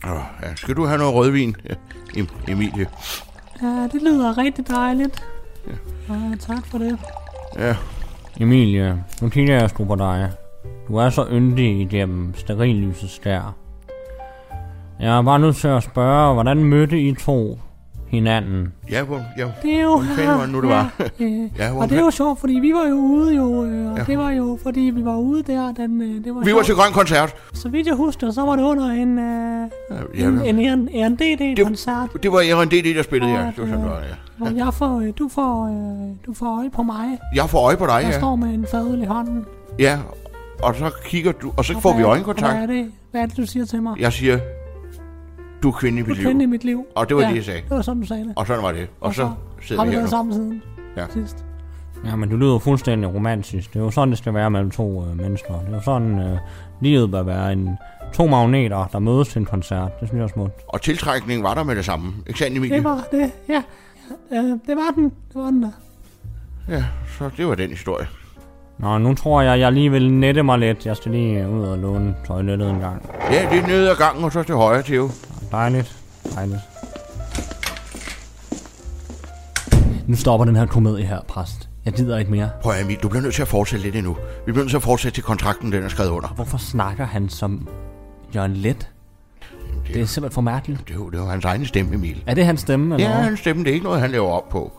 [0.05, 1.55] Ja, skal du have noget rødvin,
[2.47, 2.87] Emilie?
[3.61, 5.23] Ja, det lyder rigtig dejligt.
[5.67, 6.13] Ja.
[6.13, 6.99] ja tak for det.
[7.57, 7.75] Ja.
[8.39, 10.31] Emilie, nu kigger jeg sgu på dig.
[10.87, 13.55] Du er så yndig igennem sterillysets der.
[14.99, 17.59] Jeg er bare nødt til at spørge, hvordan mødte I to
[18.13, 18.73] hinanden?
[18.91, 20.91] Ja, hvor, ja, det er jo, hvor fanden var nu, det var?
[21.19, 23.91] Ja, øh, ja, og det er jo sjovt, fordi vi var jo ude jo, øh,
[23.91, 24.03] og ja.
[24.03, 26.57] det var jo, fordi vi var ude der, den, øh, det var Vi sjovt.
[26.57, 27.35] var til grøn koncert.
[27.53, 29.69] Så vidt jeg husker, så var det under en, øh,
[30.19, 32.13] ja, en, en, en RNDD-koncert.
[32.13, 33.37] Det, det var RNDD, der spillede, ja.
[33.37, 34.45] Det var sådan, det var, ja.
[34.45, 35.55] Og jeg får, du, får,
[36.25, 37.19] du får øje på mig.
[37.35, 38.07] Jeg får øje på dig, jeg ja.
[38.07, 39.45] Jeg står med en fadøl i hånden.
[39.79, 39.99] Ja,
[40.63, 42.53] og så kigger du, og så og får vi øjenkontakt.
[42.53, 43.99] Hvad er, det, hvad er det, du siger til mig?
[43.99, 44.39] Jeg siger,
[45.63, 46.15] du er kvinde i mit liv.
[46.15, 46.85] Du er kvinde i mit liv.
[46.95, 47.61] Og det var ja, det, jeg sagde.
[47.61, 48.33] det var sådan, du sagde det.
[48.35, 48.81] Og sådan var det.
[48.81, 50.61] Og, og så, så sidder vi her Har vi været sammen siden
[50.97, 51.05] ja.
[51.13, 51.45] sidst?
[52.05, 53.73] Ja, men du lyder fuldstændig romantisk.
[53.73, 55.53] Det er jo sådan, det skal være mellem to øh, mennesker.
[55.59, 56.37] Det er jo sådan, øh,
[56.81, 57.77] livet bør være en
[58.13, 59.99] to magneter, der mødes til en koncert.
[59.99, 60.61] Det synes jeg er smukt.
[60.67, 62.13] Og tiltrækningen var der med det samme.
[62.27, 62.75] Ikke sandt, Emilie?
[62.75, 63.63] Det var det, ja.
[64.31, 65.03] ja øh, det var den.
[65.03, 65.71] Det var den der.
[66.69, 66.83] Ja,
[67.17, 68.07] så det var den historie.
[68.77, 70.85] Nå, nu tror jeg, jeg lige vil nette mig lidt.
[70.85, 73.09] Jeg skal lige ud og låne toilettet en gang.
[73.31, 75.09] Ja, det er nede ad gangen, og så til højre, Theo.
[75.53, 75.97] Dejligt.
[76.35, 76.59] Dejligt.
[80.07, 81.69] Nu stopper den her komedie her, præst.
[81.85, 82.49] Jeg gider ikke mere.
[82.61, 84.13] Prøv Emil, du bliver nødt til at fortsætte lidt endnu.
[84.45, 86.27] Vi bliver nødt til at fortsætte til kontrakten, den er skrevet under.
[86.27, 87.67] Hvorfor snakker han som
[88.35, 88.89] Jørgen Let?
[89.87, 90.87] Det, det er simpelthen for mærkeligt.
[90.87, 92.23] Det er, jo, det er jo hans egen stemme, Emil.
[92.27, 92.95] Er det hans stemme?
[92.95, 93.63] Eller ja, hans stemme.
[93.63, 94.71] Det er ikke noget, han laver op på.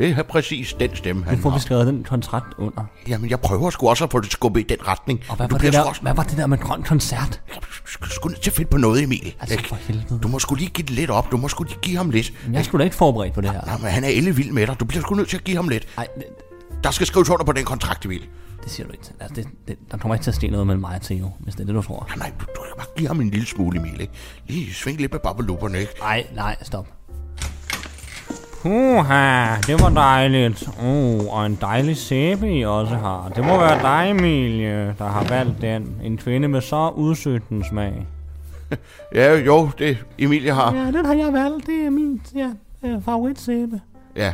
[0.00, 2.84] Det er præcis den stemme, han Nu får vi skrevet den kontrakt under.
[3.08, 5.20] Jamen, jeg prøver sgu også at få det skubbet i den retning.
[5.28, 6.02] Og hvad var, det der, også...
[6.02, 7.40] hvad var det der med grøn koncert?
[7.48, 9.34] Jeg skal sgu nødt til at finde på noget, Emil.
[9.40, 10.20] Altså, for helvede.
[10.22, 11.30] Du må sgu lige give det lidt op.
[11.30, 12.32] Du må sgu lige give ham lidt.
[12.44, 13.60] Men jeg skulle da ikke forberedt på det her.
[13.66, 14.80] Nej, men han er elle vild med dig.
[14.80, 15.88] Du bliver sgu nødt til at give ham lidt.
[15.98, 16.24] Ej, det...
[16.84, 18.22] Der skal skrives under på den kontrakt, Emil.
[18.62, 19.04] Det siger du ikke.
[19.20, 21.54] Altså, det, det, der kommer ikke til at ske noget mellem mig og Theo, hvis
[21.54, 22.06] det er det, du tror.
[22.08, 24.00] Nej, nej, du, du kan bare give ham en lille smule, Emil.
[24.00, 24.12] Ikke?
[24.46, 25.92] Lige sving lidt med babbelupperne, ikke?
[26.00, 26.88] Nej, nej, stop.
[28.62, 30.68] Puha, det var dejligt.
[30.82, 33.32] Oh, og en dejlig sæbe, I også har.
[33.36, 35.96] Det må være dig, Emilie, der har valgt den.
[36.04, 38.06] En kvinde med så udsøgtende smag.
[39.14, 40.74] ja, jo, det Emilie har.
[40.74, 41.66] Ja, den har jeg valgt.
[41.66, 42.50] Det er min ja,
[42.84, 43.80] øh, favoritsæbe.
[44.16, 44.32] Ja,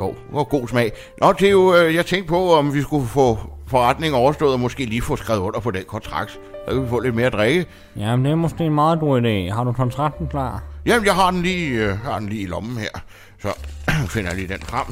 [0.00, 0.92] jo, hvor god smag.
[1.20, 5.02] Nå, Theo, øh, jeg tænkte på, om vi skulle få forretning overstået, og måske lige
[5.02, 6.30] få skrevet under på den kontrakt.
[6.30, 7.66] Så kan vi få lidt mere at drikke.
[7.96, 9.54] Jamen, det er måske en meget god idé.
[9.54, 10.62] Har du kontrakten klar?
[10.86, 13.00] Jamen, jeg har den lige, øh, har den lige i lommen her.
[13.38, 13.48] Så
[14.14, 14.86] finder jeg lige den frem.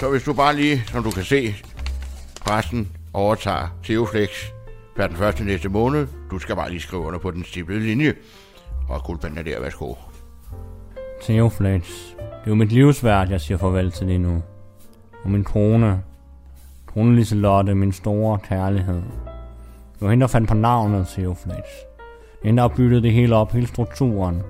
[0.00, 1.54] Så hvis du bare lige, som du kan se,
[2.40, 4.28] pressen overtager Teoflex
[4.96, 6.06] per den første næste måned.
[6.30, 8.14] Du skal bare lige skrive under på den stiplede linje.
[8.88, 9.94] Og guldpanden er der, værsgo.
[11.22, 11.82] Teoflex,
[12.18, 14.42] Det er jo mit livsværd, jeg siger farvel til lige nu.
[15.24, 16.02] Og min kone,
[16.86, 19.02] kone Liselotte, min store kærlighed.
[19.94, 21.56] Det var hende, der fandt på navnet Teoflex.
[21.56, 24.42] Det er hende, der har bygget det hele op, hele strukturen.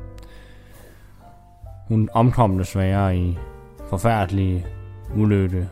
[1.89, 3.39] Hun omkom desværre i
[3.89, 4.67] forfærdelige
[5.17, 5.69] ulykke.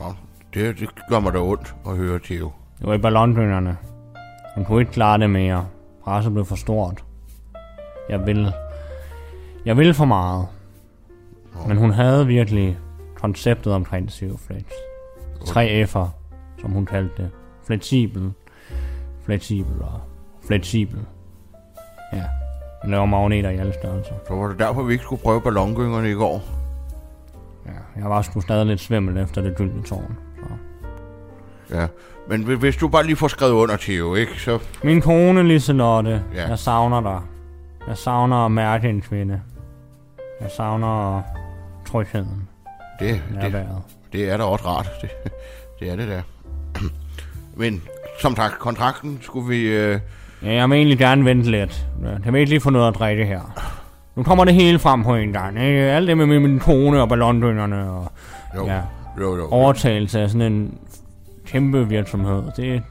[0.00, 0.14] Nå,
[0.54, 2.52] det, det gør mig da ondt at høre, Theo.
[2.78, 3.76] Det var i ballondøngerne.
[4.54, 5.66] Hun kunne ikke klare det mere.
[6.04, 7.04] Presset blev for stort.
[8.08, 8.52] Jeg ville...
[9.64, 10.46] Jeg ville for meget.
[11.68, 12.78] Men hun havde virkelig
[13.14, 14.64] konceptet omkring Theoflex.
[15.46, 16.08] Tre F'er,
[16.60, 17.30] som hun kaldte det.
[17.66, 18.32] Fleksibel,
[19.24, 20.00] fleksibel og
[20.46, 21.00] fleksibel.
[22.12, 22.24] Ja,
[22.82, 24.12] hun laver magneter i alle størrelser.
[24.28, 26.42] Så var det derfor, vi ikke skulle prøve ballongyngerne i går.
[27.66, 30.16] Ja, jeg var sgu stadig lidt svimmel efter det gyldne tårn.
[30.38, 30.54] Så.
[31.76, 31.86] Ja,
[32.28, 34.40] men hvi- hvis du bare lige får skrevet under, Theo, ikke?
[34.40, 36.48] Så, Min kone, Liselotte, Ja.
[36.48, 37.20] jeg savner dig.
[37.88, 39.40] Jeg savner at mærke en kvinde.
[40.40, 41.22] Jeg savner
[41.86, 42.48] trygheden,
[43.00, 43.66] det, det,
[44.12, 44.90] det er da også rart.
[45.02, 45.10] Det,
[45.80, 46.22] det er det der.
[47.54, 47.82] Men
[48.20, 49.62] som sagt, kontrakten skulle vi...
[49.66, 50.00] Øh,
[50.42, 51.86] Ja, jeg vil egentlig gerne vente lidt.
[52.24, 53.40] Jeg vil ikke lige få noget at drikke her.
[54.16, 55.62] Nu kommer det hele frem på en gang.
[55.64, 55.80] Ikke?
[55.80, 58.12] Alt det med min- kone og ballondøngerne og
[58.56, 58.80] jo, ja,
[59.20, 59.48] jo, jo.
[59.50, 60.74] overtagelse af sådan en
[61.46, 62.42] kæmpe virksomhed.
[62.56, 62.82] Det,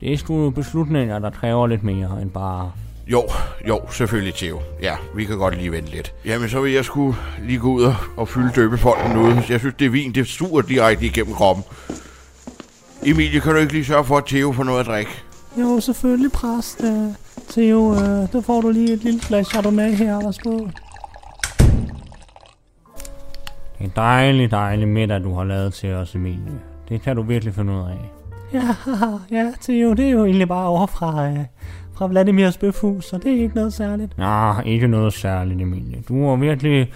[0.00, 2.72] det er sgu beslutninger, der kræver lidt mere end bare...
[3.06, 3.22] Jo,
[3.68, 4.60] jo, selvfølgelig, Theo.
[4.82, 6.12] Ja, vi kan godt lige vente lidt.
[6.24, 9.32] Jamen, så vil jeg skulle lige gå ud og, og fylde døbefolden ud.
[9.50, 11.64] Jeg synes, det er vin, det suger direkte igennem kroppen.
[13.06, 15.10] Emilie, kan du ikke lige sørge for, at Theo får noget at drikke?
[15.60, 16.84] Jo, selvfølgelig, præst.
[16.84, 17.08] Øh,
[17.48, 20.58] Theo, øh, der får du lige et lille glas Chardonnay her, værsgo.
[20.58, 20.70] Det
[23.80, 26.60] er en dejlig, dejlig middag, du har lavet til os, Emilie.
[26.88, 28.10] Det kan du virkelig finde ud af.
[28.52, 31.38] Ja, haha, ja, Theo, det er jo egentlig bare over fra, øh,
[31.94, 34.18] fra Vladimirs bøfhus, så det er ikke noget særligt.
[34.18, 36.02] Nej, ikke noget særligt, Emilie.
[36.08, 36.92] Du har virkelig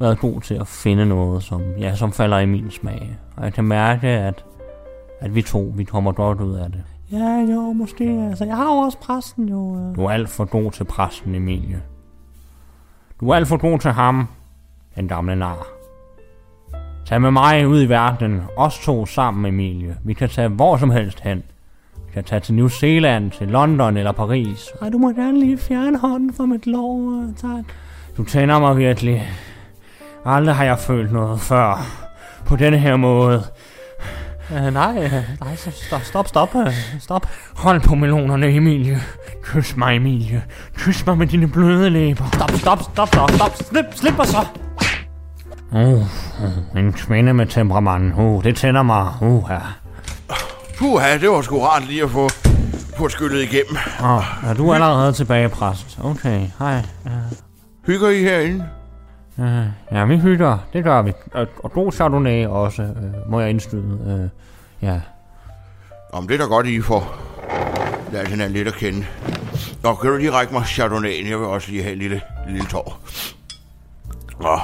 [0.00, 3.18] været god til at finde noget, som, ja, som falder i min smag.
[3.36, 4.44] Og jeg kan mærke, at,
[5.20, 6.82] at vi to, vi kommer godt ud af det.
[7.12, 8.04] Ja, jo, måske.
[8.04, 9.76] Altså, jeg har jo også præsten jo.
[9.76, 9.96] Øh.
[9.96, 11.82] Du er alt for god til præsten, Emilie.
[13.20, 14.28] Du er alt for god til ham,
[14.96, 15.66] den gamle nar.
[17.06, 19.96] Tag med mig ud i verdenen, os to sammen, Emilie.
[20.04, 21.42] Vi kan tage hvor som helst hen.
[22.06, 24.68] Vi kan tage til New Zealand, til London eller Paris.
[24.82, 27.64] Ej, du må gerne lige fjerne hånden fra mit lov, øh, tak.
[28.16, 29.28] Du tænder mig virkelig.
[30.24, 31.86] Aldrig har jeg følt noget før.
[32.46, 33.42] På denne her måde.
[34.52, 35.10] Øh, nej,
[35.40, 37.26] nej, stop, stop, stop, øh, stop.
[37.56, 39.02] Hold på melonerne, Emilie.
[39.42, 40.44] Kys mig, Emilie.
[40.76, 42.24] Kys mig med dine bløde læber.
[42.34, 43.56] Stop, stop, stop, stop, stop.
[43.56, 44.46] Slip, slip mig så.
[45.72, 46.02] Uh, uh,
[46.76, 48.14] en kvinde med temperament.
[48.18, 49.12] Uh, det tænder mig.
[49.20, 49.58] Uh, ja.
[50.78, 52.28] Puha, det var sgu rart lige at få,
[52.96, 53.76] få skyllet igennem.
[54.02, 55.98] Oh, er du allerede tilbage, præst?
[56.04, 56.82] Okay, hej.
[57.86, 58.64] Hygger I herinde?
[59.38, 59.46] Uh,
[59.92, 60.58] ja, vi hygger.
[60.72, 61.12] Det gør vi.
[61.34, 64.30] Og, og god chardonnay også, uh, må jeg indskyde.
[64.82, 65.00] Uh, ja.
[66.12, 67.16] Om det er da godt, I får
[68.12, 69.06] lært hinanden lidt at kende.
[69.82, 71.30] Nå, kan du lige række mig Chardonnay?
[71.30, 72.98] Jeg vil også lige have en lille, lille tår.
[74.40, 74.58] Nå,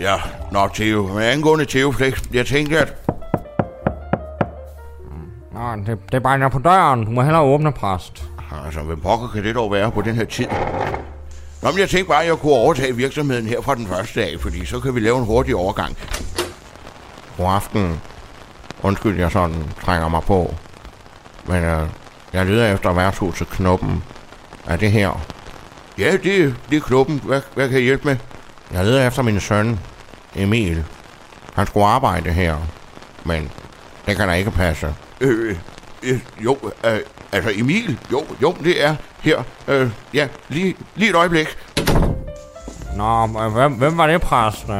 [0.00, 0.14] ja,
[0.52, 1.06] nå Theo.
[1.06, 2.94] Men angående Theo Flex, jeg tænkte, at...
[5.52, 7.04] Nå, det, det banker på døren.
[7.04, 8.24] Du må hellere åbne, præst.
[8.64, 10.46] Altså, hvem pokker kan det dog være på den her tid?
[11.62, 14.40] Nå, men jeg tænkte bare, at jeg kunne overtage virksomheden her fra den første dag,
[14.40, 15.96] fordi så kan vi lave en hurtig overgang.
[17.36, 18.00] God aften.
[18.82, 20.54] Undskyld, jeg sådan trænger mig på.
[21.46, 21.88] Men øh,
[22.32, 24.04] jeg leder efter værtshuset Knoppen.
[24.66, 25.26] Er det her?
[25.98, 27.20] Ja, det, det er Knoppen.
[27.24, 28.16] Hvad, hvad kan jeg hjælpe med?
[28.72, 29.80] Jeg leder efter min søn,
[30.36, 30.84] Emil.
[31.54, 32.56] Han skulle arbejde her,
[33.24, 33.50] men
[34.06, 34.94] det kan da ikke passe.
[35.20, 35.56] Øh,
[36.02, 36.56] øh jo,
[36.86, 36.98] øh,
[37.32, 39.42] altså Emil, jo, jo, det er her.
[39.68, 41.46] Øh, ja, lige, lige et øjeblik.
[42.96, 44.64] Nå, hvem, hvem var det, præst?
[44.68, 44.74] Uh,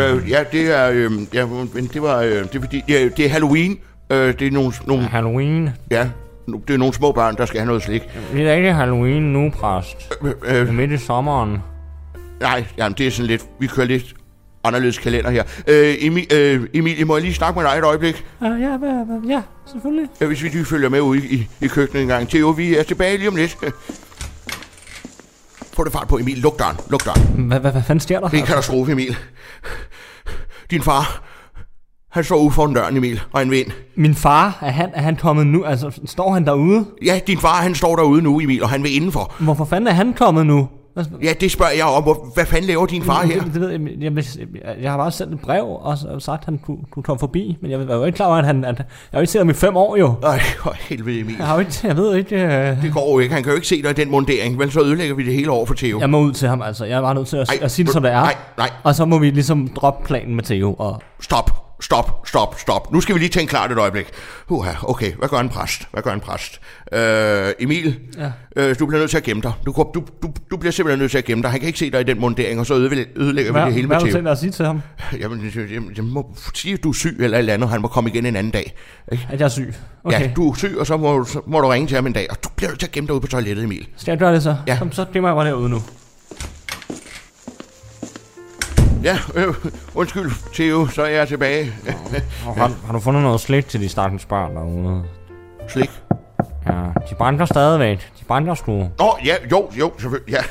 [0.00, 3.24] Øh, ja, det er, øh, ja, men det var, øh, det er fordi, ja, det
[3.24, 3.78] er Halloween.
[4.10, 5.70] Øh, det er nogle, nogle, Halloween.
[5.90, 6.08] ja,
[6.68, 8.02] det er nogle små børn, der skal have noget slik.
[8.32, 10.12] Det er ikke Halloween nu, præst.
[10.22, 11.62] Øh, Det er øh, midt i sommeren.
[12.40, 14.14] nej, jamen, det er sådan lidt, vi kører lidt
[14.68, 15.42] anderledes kalender her.
[15.66, 18.24] Øh, Emil, øh, Emilie, må jeg lige snakke med dig et øjeblik?
[18.40, 20.08] Uh, ja, hvad, ja, selvfølgelig.
[20.20, 22.28] Ja, hvis vi lige følger med ud i, i, i køkkenet en gang.
[22.28, 23.56] Theo, vi er tilbage lige om lidt.
[25.76, 26.38] Få det fart på, Emil.
[26.38, 26.76] Luk døren.
[26.90, 27.46] Luk døren.
[27.48, 28.28] Hvad, hvad, hvad fanden sker der?
[28.28, 29.16] Det er en katastrofe, Emil.
[30.70, 31.22] Din far,
[32.10, 33.70] Han står ude foran døren, Emil, og han vil ind.
[33.96, 35.64] Min far, er han, er han kommet nu?
[35.64, 36.86] Altså, står han derude?
[37.04, 39.34] Ja, din far, han står derude nu, Emil, og han vil indenfor.
[39.38, 40.68] Hvorfor fanden er han kommet nu?
[41.22, 42.16] Ja, det spørger jeg om.
[42.34, 43.42] Hvad fanden laver din far her?
[43.42, 46.44] Det, det ved jeg, jeg, jeg, jeg har bare sendt et brev og sagt, at
[46.44, 47.56] han kunne, kunne komme forbi.
[47.62, 48.64] Men jeg var jo ikke klar over, at han...
[48.64, 50.14] At, jeg har jo ikke set ham i fem år, jo.
[50.22, 51.34] Ej, for helvede, Emil.
[51.38, 51.72] Jeg har jo ikke...
[51.84, 52.36] Jeg ved ikke...
[52.36, 53.34] Øh, Det går jo ikke.
[53.34, 55.50] Han kan jo ikke se dig i den mundering, vel så ødelægger vi det hele
[55.50, 56.00] over for Theo.
[56.00, 56.84] jeg må ud til ham, altså.
[56.84, 58.20] Jeg er bare nødt til at, Ej, at sige det, som det er.
[58.20, 60.74] Nej, nej, Og så må vi ligesom droppe planen med Theo.
[60.78, 62.92] Og stop, stop, stop, stop.
[62.92, 64.06] Nu skal vi lige tænke klart et øjeblik.
[64.48, 65.88] Uha, okay, hvad gør en præst?
[65.92, 66.60] Hvad gør en præst?
[66.92, 68.30] Øh, Emil, Ja.
[68.56, 69.52] øh, du bliver nødt til at gemme dig.
[69.66, 71.50] Du, du, du, du bliver simpelthen nødt til at gemme dig.
[71.50, 73.74] Han kan ikke se dig i den mundering, og så ødelægger, ødelægger vi hvad, det
[73.74, 74.12] hele hvad med har du Theo.
[74.12, 74.82] tænkt dig at sige til ham?
[75.20, 77.88] Jamen, jeg, jeg, må sige, at du er syg eller et eller andet, han må
[77.88, 78.74] komme igen en anden dag.
[79.12, 79.26] Ikke?
[79.30, 79.74] At jeg er syg?
[80.04, 80.20] Okay.
[80.20, 82.12] Ja, du er syg, og så må, du- så må du ringe til ham en
[82.12, 83.88] dag, og du bliver nødt til at gemme dig ude på toilettet, Emil.
[83.96, 84.56] Skal jeg gøre det så?
[84.66, 84.76] Ja.
[84.78, 85.82] Kom, så gemmer jeg mig derude nu.
[89.02, 89.54] Ja, øh,
[89.94, 91.72] undskyld, Theo, så er jeg tilbage.
[92.44, 95.04] Har, har du fundet noget slik til de stakkels børn derude?
[95.68, 95.90] Slik.
[96.66, 96.72] Ja,
[97.10, 97.98] de brænder stadigvæk.
[98.20, 98.72] De brænder sgu.
[98.98, 100.34] Nå, ja, jo, jo, selvfølgelig.
[100.34, 100.42] Ja.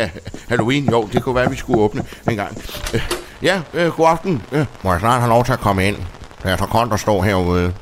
[0.00, 0.10] ja,
[0.48, 2.56] Halloween, jo, det kunne være, at vi skulle åbne en gang.
[3.42, 4.42] Ja, øh, god aften.
[4.52, 5.96] Øh, må jeg snart have lov til at komme ind?
[6.42, 7.74] Der er så koldt at stå herude.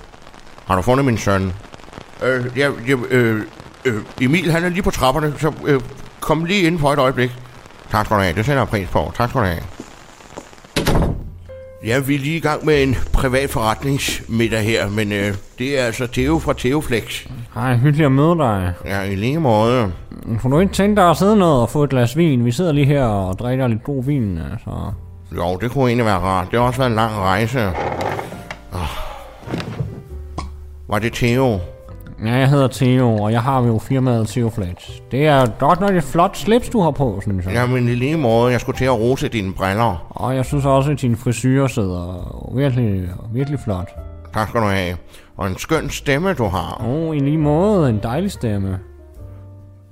[0.66, 1.52] Har du fundet min søn?
[2.22, 3.42] Øh, ja, ja, øh,
[3.84, 5.80] øh, Emil, han er lige på trapperne, så øh,
[6.20, 7.30] kom lige ind for et øjeblik.
[7.90, 9.12] Tak skal du have, det sætter jeg pris på.
[9.16, 9.62] Tak skal du have.
[11.86, 15.84] Ja, vi er lige i gang med en privat forretningsmiddag her, men øh, det er
[15.84, 17.26] altså Theo fra Theoflex.
[17.54, 18.72] Hej, hyggeligt at møde dig.
[18.84, 19.92] Ja, i lige måde.
[20.40, 22.44] Kunne du ikke tænke dig at sidde ned og få et glas vin?
[22.44, 24.70] Vi sidder lige her og drikker lidt god vin, altså.
[25.36, 26.48] Jo, det kunne egentlig være rart.
[26.50, 27.66] Det har også været en lang rejse.
[28.72, 28.80] Oh.
[30.88, 31.58] Var det Theo?
[32.22, 34.90] Ja, jeg hedder Theo, og jeg har jo firmaet Theo Flex.
[35.10, 37.54] Det er godt nok et flot slips, du har på, synes jeg.
[37.54, 40.06] Jamen i lige måde, jeg skulle til at rose dine briller.
[40.10, 43.90] Og jeg synes også, at din frisyr sidder virkelig, virkelig flot.
[44.34, 44.96] Tak skal du have.
[45.36, 46.74] Og en skøn stemme, du har.
[46.80, 48.78] Og oh, i lige måde, en dejlig stemme.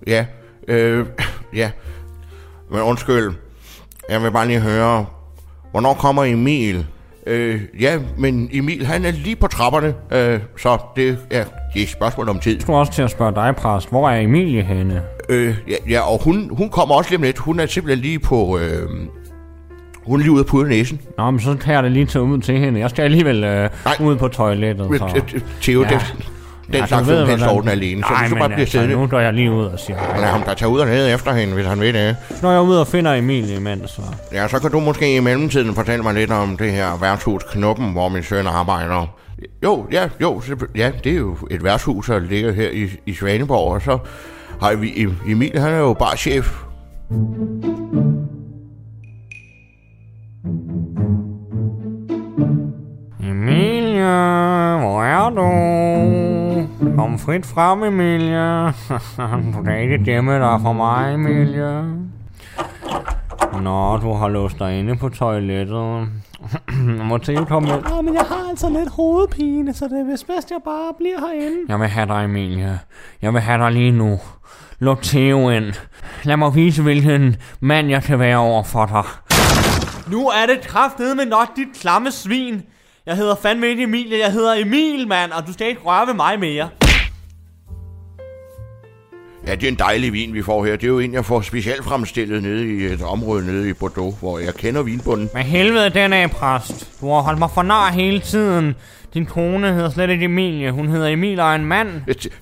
[0.06, 0.26] Ja,
[0.68, 1.06] øh,
[1.54, 1.70] ja.
[2.70, 3.32] Men undskyld,
[4.08, 5.06] jeg vil bare lige høre,
[5.70, 6.86] hvornår kommer Emil?
[7.26, 11.14] Øh, ja, men Emil, han er lige på trapperne, øh, så det er,
[11.74, 12.52] det er et spørgsmål om tid.
[12.52, 13.88] Jeg skulle også til at spørge dig, præst.
[13.88, 15.02] Hvor er Emilie henne?
[15.28, 17.38] Øh, ja, ja, og hun, hun kommer også lige om lidt.
[17.38, 18.58] Hun er simpelthen lige på...
[18.58, 18.88] Øh,
[20.06, 21.00] hun er lige ude af pudre næsen.
[21.18, 22.80] Nå, men så tager jeg det lige til ud til hende.
[22.80, 23.94] Jeg skal alligevel øh, Nej.
[24.00, 24.86] ud på toilettet.
[24.98, 25.22] Så.
[25.34, 25.88] øh, Theo, Ja.
[25.92, 26.00] ja.
[26.72, 28.96] Den, den Ja, slags ved, hvordan- ordne alene, så Nej, du bare blive altså, siddende.
[28.96, 29.98] nu går jeg lige ud og siger.
[30.20, 32.16] Lad ham da tage ud og ned efter hende, hvis han vil det.
[32.30, 34.02] Så når jeg ude og finder Emilie imens, så...
[34.32, 37.92] Ja, så kan du måske i mellemtiden fortælle mig lidt om det her værtshus Knuppen,
[37.92, 39.06] hvor min søn arbejder.
[39.64, 40.42] Jo, ja, jo,
[40.76, 43.98] ja, det er jo et værtshus, der ligger her i, i Svaneborg, og så
[44.62, 46.52] har vi Em- Emil, han er jo bare chef.
[53.20, 55.48] Emilie, hvor er du?
[56.96, 58.66] Kom frit frem, Emilie.
[59.54, 61.84] du kan ikke gemme dig for mig, Emilie.
[63.62, 66.08] Nå, du har låst dig inde på toilettet.
[67.08, 67.92] Må Theo komme ind?
[67.92, 71.18] Åh, men jeg har altså lidt hovedpine, så det er vist bedst, jeg bare bliver
[71.18, 71.58] herinde.
[71.68, 72.80] Jeg vil have dig, Emilie.
[73.22, 74.20] Jeg vil have dig lige nu.
[74.78, 75.74] Luk Theo ind.
[76.22, 79.04] Lad mig vise, hvilken mand jeg kan være over for dig.
[80.12, 82.62] Nu er det kraftedeme nok, dit klamme svin.
[83.06, 86.14] Jeg hedder fandme ikke Emilie, jeg hedder Emil, mand, og du skal ikke røre ved
[86.14, 86.68] mig mere.
[89.46, 90.72] Ja, det er en dejlig vin, vi får her.
[90.72, 94.18] Det er jo en, jeg får specielt fremstillet nede i et område nede i Bordeaux,
[94.20, 95.28] hvor jeg kender vinbunden.
[95.32, 96.90] Hvad helvede den er, præst?
[97.00, 98.74] Du har holdt mig for nar hele tiden.
[99.14, 100.70] Din kone hedder slet ikke Emilie.
[100.70, 101.88] Hun hedder Emil og en mand.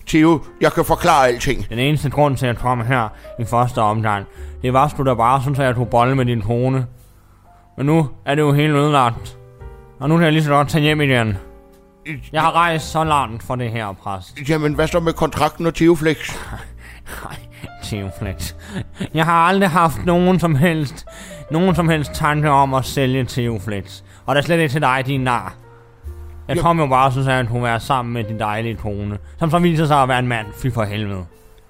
[0.06, 1.66] Theo, jeg kan forklare alting.
[1.68, 3.08] Den eneste grund til, at jeg kom her
[3.40, 4.26] i første omgang,
[4.62, 6.86] det var sgu da bare sådan, at jeg tog bolle med din kone.
[7.76, 9.36] Men nu er det jo helt ødelagt.
[10.00, 11.36] Og nu kan jeg lige så godt tage hjem igen.
[12.32, 14.38] Jeg har rejst så langt for det her, præst.
[14.48, 16.16] Jamen, hvad så med kontrakten og Theoflex?
[17.24, 17.36] Nej,
[17.82, 18.54] Theoflex.
[19.14, 21.06] Jeg har aldrig haft nogen som helst,
[21.50, 24.02] nogen som helst tanke om at sælge Theoflex.
[24.26, 25.54] Og det er slet ikke til dig, din nar.
[26.48, 26.62] Jeg Jo.
[26.62, 29.18] kom jo bare og synes, at hun være sammen med din dejlige kone.
[29.38, 30.46] Som så viser sig at være en mand.
[30.62, 31.24] Fy for helvede.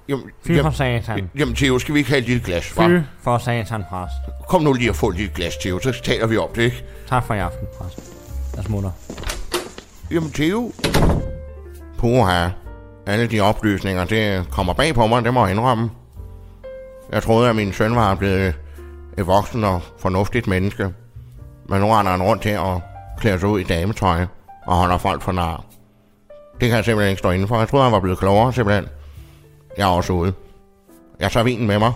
[0.09, 1.31] Jamen, Fy for jamen, satan.
[1.39, 2.83] jamen Theo, skal vi ikke have et lille glas, hva'?
[2.89, 4.13] Fy for satan, præst.
[4.49, 6.85] Kom nu lige og få et lille glas, Theo, så taler vi om det, ikke?
[7.09, 8.13] Tak for i aften, præst.
[8.57, 8.91] Jeg smutter.
[10.11, 10.73] Jamen, Theo.
[11.99, 12.49] Puha.
[13.07, 15.91] Alle de oplysninger, det kommer bag på mig, det må jeg indrømme.
[17.13, 18.55] Jeg troede, at min søn var blevet
[19.19, 20.89] et voksen og fornuftigt menneske.
[21.69, 22.83] Men nu render han rundt her og
[23.19, 24.27] klæder sig ud i dametøj
[24.67, 25.65] og holder folk for nar.
[26.61, 27.59] Det kan jeg simpelthen ikke stå indenfor.
[27.59, 28.87] Jeg troede, han var blevet klogere, simpelthen.
[29.77, 30.33] Jeg er også ude.
[31.21, 31.93] Jeg tager vinen med mig.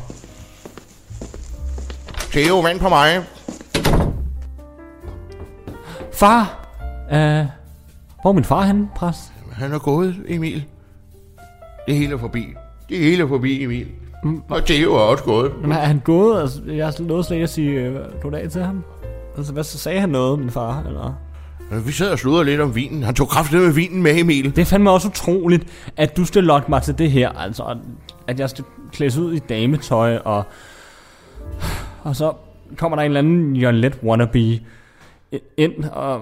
[2.32, 3.24] Theo, vent på mig.
[6.12, 6.66] Far!
[7.06, 7.46] Uh,
[8.22, 9.32] hvor er min far henne, præst?
[9.52, 10.64] Han er gået, Emil.
[11.86, 12.54] Det hele er forbi.
[12.88, 13.86] Det hele er forbi, Emil.
[14.48, 15.52] Og Theo er også gået.
[15.62, 16.40] Men er han gået?
[16.40, 18.84] Altså, jeg nåede slet ikke at sige øh, goddag til ham.
[19.36, 20.82] Altså, hvad så sagde han noget, min far?
[20.86, 21.14] Eller?
[21.86, 23.02] Vi sad og sludrede lidt om vinen.
[23.02, 24.56] Han tog kraftigt med vinen med, Emil.
[24.56, 25.66] Det er fandme også utroligt,
[25.96, 27.28] at du skal lokke mig til det her.
[27.28, 27.76] Altså,
[28.26, 30.44] at jeg skal klædes ud i dametøj, og,
[32.02, 32.32] og så
[32.76, 34.60] kommer der en eller anden Jolette wannabe
[35.56, 36.20] ind, og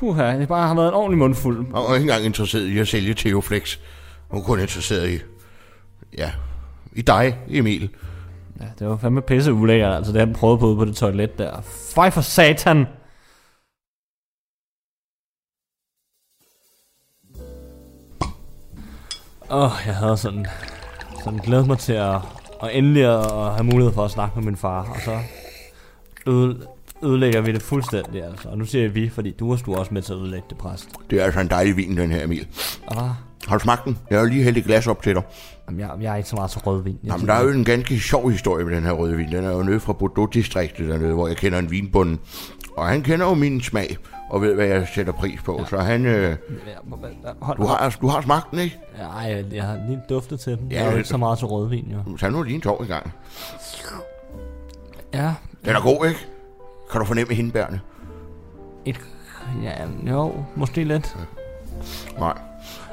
[0.00, 1.56] uh, det bare har været en ordentlig mundfuld.
[1.56, 3.78] Han var ikke engang interesseret i at sælge Theoflex.
[4.28, 5.18] Hun var kun interesseret i,
[6.18, 6.32] ja,
[6.92, 7.90] i dig, Emil.
[8.60, 11.38] Ja, det var fandme pisse ulækkert, altså det han prøvede på ude på det toilet
[11.38, 11.60] der.
[11.94, 12.86] Fej for satan!
[19.50, 20.46] Åh, oh, jeg havde sådan,
[21.24, 22.20] sådan glædet mig til at,
[22.58, 25.18] og endelig at have mulighed for at snakke med min far, og så
[26.26, 26.66] øde,
[27.02, 28.48] ødelægger vi det fuldstændig, altså.
[28.48, 30.58] Og nu siger jeg vi, fordi du er du også med til at ødelægge det,
[30.58, 30.88] præst.
[31.10, 32.46] Det er altså en dejlig vin, den her, Emil.
[32.92, 33.10] Hvad?
[33.48, 33.98] Har du smagt den?
[34.10, 35.22] Jeg har lige hældt et glas op til dig.
[35.68, 36.98] Jamen, jeg, jeg er ikke så meget til rødvin.
[37.04, 39.32] Jeg Jamen, der er jo en ganske sjov historie med den her røde vin.
[39.32, 42.18] Den er jo nede fra Bordeaux-distriktet dernede, hvor jeg kender en vinbund.
[42.76, 43.96] Og han kender jo min smag,
[44.30, 45.56] og ved, hvad jeg sætter pris på.
[45.60, 45.64] Ja.
[45.66, 46.06] Så han...
[46.06, 46.36] Øh,
[47.40, 48.78] Hold, du, har, du har smagt den, ikke?
[48.98, 50.72] Nej, jeg, har lige duftet til den.
[50.72, 52.16] Ja, jeg er jo ikke så meget til rødvin, jo.
[52.16, 53.12] Tag nu lige en tår i gang.
[55.14, 56.26] Ja, Den er god, ikke?
[56.92, 57.80] Kan du fornemme hindbærne?
[58.84, 59.00] et,
[59.62, 59.72] ja,
[60.12, 61.16] jo, måske lidt.
[62.18, 62.38] Nej.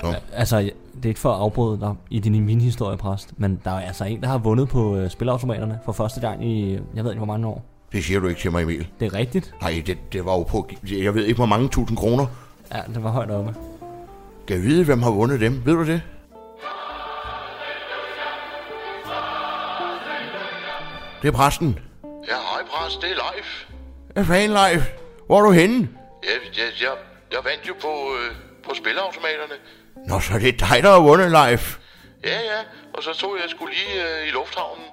[0.04, 0.14] Nå.
[0.34, 0.58] Altså,
[0.96, 3.88] det er ikke for at afbryde dig i din min historie, præst, men der er
[3.88, 7.20] altså en, der har vundet på øh, spilautomaterne for første gang i, jeg ved ikke
[7.20, 7.66] hvor mange år.
[7.92, 8.88] Det siger du ikke til mig, Emil.
[9.00, 9.54] Det er rigtigt.
[9.62, 10.70] Nej, det, det var jo på...
[10.92, 12.26] Jeg ved ikke, hvor mange tusind kroner.
[12.74, 13.56] Ja, det var højt oppe.
[14.48, 15.66] Kan jeg vide, hvem har vundet dem?
[15.66, 16.02] Ved du det?
[21.22, 21.80] Det er præsten.
[22.04, 23.50] Ja, hej præst, det er live.
[24.14, 24.84] Hvad fanden, Leif?
[25.28, 25.90] Hvor er du henne?
[26.24, 26.94] Jeg, jeg, jeg,
[27.32, 28.36] jeg vandt jo på, øh,
[28.66, 29.58] på spilautomaterne.
[30.08, 31.78] Nå, så det er dig, der har vundet, Leif.
[32.24, 32.60] Ja, ja,
[32.94, 34.86] og så tog jeg skulle lige øh, i lufthavnen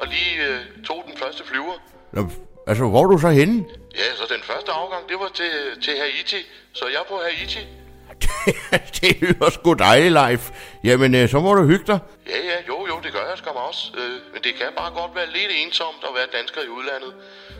[0.00, 1.74] og lige øh, tog den første flyver.
[2.12, 2.30] Nå,
[2.66, 3.64] altså, hvor er du så henne?
[3.94, 6.40] Ja, så den første afgang, det var til, til Haiti,
[6.72, 7.58] så jeg er på Haiti.
[9.00, 10.50] det lyder sgu dejligt, Leif.
[10.84, 11.98] Jamen, øh, så må du hygge dig.
[12.26, 13.92] Ja, ja, jo, jo, det gør jeg skam også.
[13.98, 17.12] Øh, men det kan bare godt være lidt ensomt at være dansker i udlandet.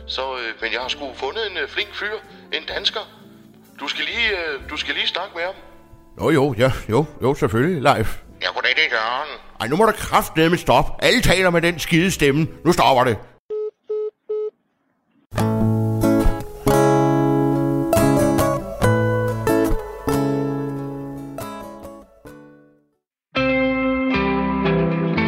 [0.07, 2.17] Så, øh, men jeg har sgu fundet en øh, flink fyr,
[2.53, 3.03] en dansker.
[3.79, 5.55] Du skal lige, øh, du skal lige snakke med ham.
[6.17, 8.21] Nå jo, ja, jo, jo, selvfølgelig, Leif.
[8.41, 9.39] Ja, goddag, det er Jørgen.
[9.59, 10.91] Ej, nu må der kraftedeme stoppe.
[11.05, 12.47] Alle taler med den skide stemme.
[12.65, 13.17] Nu stopper det.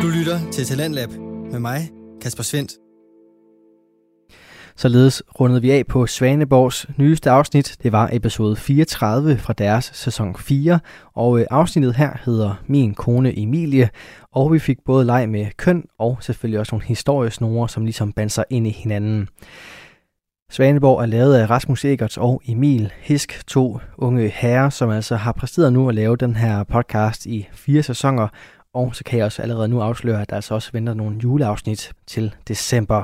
[0.02, 1.10] Du lytter til Talentlab
[1.52, 1.90] med mig,
[2.22, 2.89] Kasper Svendt.
[4.76, 7.78] Således rundede vi af på Svaneborgs nyeste afsnit.
[7.84, 10.80] Det var episode 34 fra deres sæson 4,
[11.16, 13.90] og øh, afsnittet her hedder Min kone Emilie,
[14.32, 18.32] og vi fik både leg med køn og selvfølgelig også nogle historiesnore, som ligesom bandt
[18.32, 19.28] sig ind i hinanden.
[20.52, 25.32] Svaneborg er lavet af Rasmus Egerts og Emil Hisk, to unge herrer, som altså har
[25.32, 28.28] præsteret nu at lave den her podcast i fire sæsoner,
[28.74, 31.92] og så kan jeg også allerede nu afsløre, at der altså også venter nogle juleafsnit
[32.08, 33.04] til december.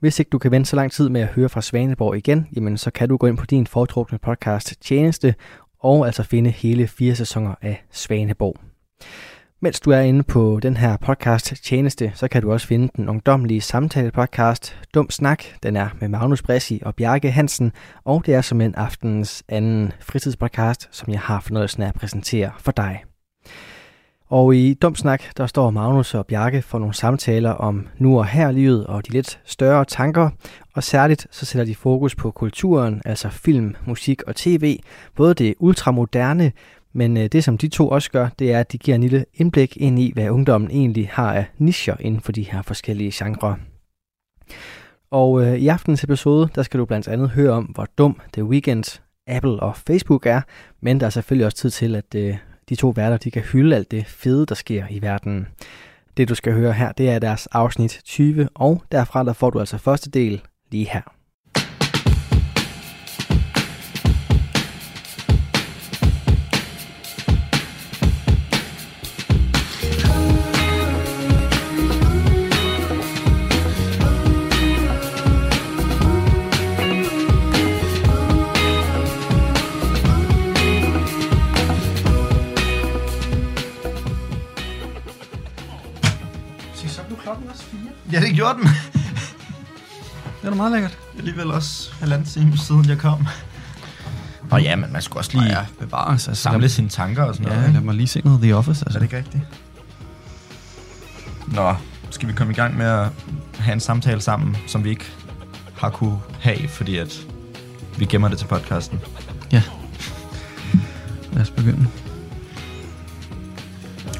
[0.00, 2.78] Hvis ikke du kan vente så lang tid med at høre fra Svaneborg igen, jamen
[2.78, 5.34] så kan du gå ind på din foretrukne podcast tjeneste
[5.80, 8.56] og altså finde hele fire sæsoner af Svaneborg.
[9.64, 13.08] Mens du er inde på den her podcast tjeneste, så kan du også finde den
[13.08, 15.44] ungdomlige samtale podcast Dum Snak.
[15.62, 17.72] Den er med Magnus Bressi og Bjarke Hansen,
[18.04, 22.50] og det er som en aftens anden fritidspodcast, som jeg har fornøjelsen af at præsentere
[22.58, 23.13] for dig.
[24.34, 28.26] Og i Dum Snak, der står Magnus og Bjarke for nogle samtaler om nu og
[28.26, 30.30] her livet og de lidt større tanker,
[30.74, 34.78] og særligt så sætter de fokus på kulturen, altså film, musik og tv,
[35.16, 36.52] både det ultramoderne,
[36.92, 39.24] men øh, det som de to også gør, det er, at de giver en lille
[39.34, 43.54] indblik ind i, hvad ungdommen egentlig har af nischer inden for de her forskellige genrer.
[45.10, 48.44] Og øh, i aftens episode, der skal du blandt andet høre om, hvor dum The
[48.44, 50.40] Weeknd, Apple og Facebook er,
[50.80, 52.36] men der er selvfølgelig også tid til, at øh,
[52.68, 55.46] de to værter de kan hylde alt det fede, der sker i verden.
[56.16, 59.60] Det du skal høre her, det er deres afsnit 20, og derfra der får du
[59.60, 61.14] altså første del lige her.
[88.44, 88.62] 14.
[90.40, 90.98] det er da meget lækkert.
[91.18, 93.26] Alligevel også halvanden time siden jeg kom.
[94.50, 97.48] Nå ja, men man skulle også lige ja, bevare, altså, samle sine tanker og sådan
[97.48, 97.68] ja, noget.
[97.68, 98.84] Ja, lad mig lige se noget The Office.
[98.86, 98.98] Altså.
[98.98, 99.44] Er det ikke rigtigt?
[101.46, 101.74] Nå,
[102.10, 103.08] skal vi komme i gang med at
[103.58, 105.12] have en samtale sammen, som vi ikke
[105.76, 107.26] har kunne have, fordi at
[107.98, 109.00] vi gemmer det til podcasten.
[109.52, 109.62] Ja.
[111.32, 111.86] Lad os begynde.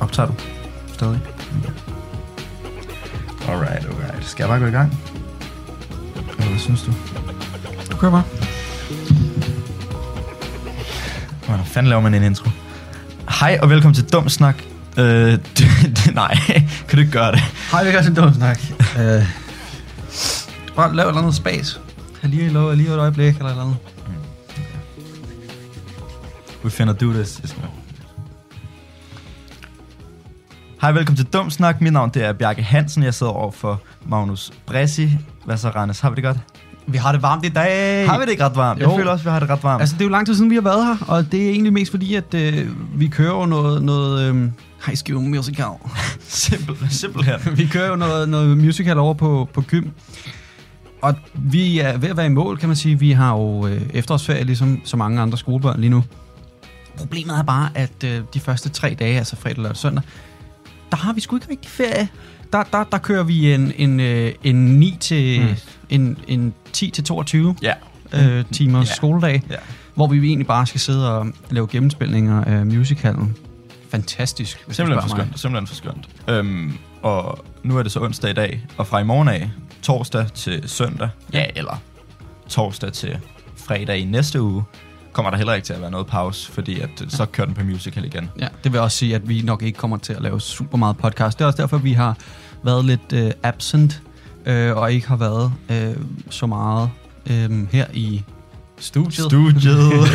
[0.00, 0.34] Optager du?
[0.92, 1.20] Stadig.
[1.58, 1.72] Okay.
[3.48, 4.03] Alright, okay.
[4.26, 4.98] Skal jeg bare gå i gang?
[6.38, 6.92] Eller hvad synes du?
[7.92, 8.22] Du kører bare.
[11.46, 12.50] Hvordan fanden laver man en intro?
[13.40, 14.56] Hej og velkommen til Dum Snak.
[14.98, 15.38] Øh, d-
[15.98, 16.34] d- nej,
[16.88, 17.40] kan du ikke gøre det?
[17.70, 18.58] Hej, vi gør til dum snak.
[18.70, 19.22] uh,
[20.76, 21.80] bare lav et eller andet spas.
[22.20, 23.76] Har lige lov lige et øjeblik eller et eller andet.
[26.64, 27.42] We finna do this.
[30.80, 31.80] Hej, velkommen til Dum Snak.
[31.80, 33.02] Mit navn det er Bjarke Hansen.
[33.02, 35.10] Jeg sidder over for Magnus Bressi.
[35.44, 36.00] Hvad så, Randes?
[36.00, 36.38] Har vi det godt?
[36.86, 38.08] Vi har det varmt i dag.
[38.08, 38.82] Har vi det ikke ret varmt?
[38.82, 38.88] Jo.
[38.88, 39.80] Jeg føler også, vi har det ret varmt.
[39.80, 41.72] Altså, det er jo lang tid siden, vi har været her, og det er egentlig
[41.72, 42.68] mest fordi, at øh,
[43.00, 44.50] vi kører jo noget, noget øh,
[44.86, 45.66] high school musical.
[46.20, 47.38] simpel, simpelthen.
[47.58, 49.88] vi kører jo noget, noget musical over på, på Gym.
[51.02, 52.98] Og vi er ved at være i mål, kan man sige.
[52.98, 56.04] Vi har jo øh, efterårsferie, ligesom så mange andre skolebørn lige nu.
[56.96, 60.02] Problemet er bare, at øh, de første tre dage, altså fredag, lørdag og søndag,
[60.90, 62.08] der har vi sgu ikke rigtig ferie.
[62.52, 65.54] Der, der, der kører vi en, en, øh, en 9 til, Mm.
[65.90, 67.72] en, en 10 til 22 Ja.
[68.14, 68.94] øh, timers Ja.
[68.94, 69.56] skoledag, Ja.
[69.94, 73.36] hvor vi egentlig bare skal sidde og lave gennemspilninger af musicalen.
[73.90, 75.40] Fantastisk, hvis Simpelthen for skønt.
[75.40, 76.08] Simpelthen for skønt.
[76.28, 76.72] Øhm,
[77.02, 79.50] og nu er det så onsdag i dag, og fra i morgen af,
[79.82, 81.82] torsdag til søndag, ja, eller
[82.48, 83.18] torsdag til
[83.56, 84.62] fredag i næste uge,
[85.14, 87.54] kommer der heller ikke til at være noget pause, fordi at, øh, så kører den
[87.54, 88.30] på musical igen.
[88.38, 90.96] Ja, det vil også sige, at vi nok ikke kommer til at lave super meget
[90.96, 91.38] podcast.
[91.38, 92.16] Det er også derfor, vi har
[92.64, 94.02] været lidt øh, absent,
[94.46, 95.96] øh, og ikke har været øh,
[96.30, 96.90] så meget
[97.30, 98.22] øh, her i
[98.78, 99.26] studiet.
[99.26, 100.08] Studiet.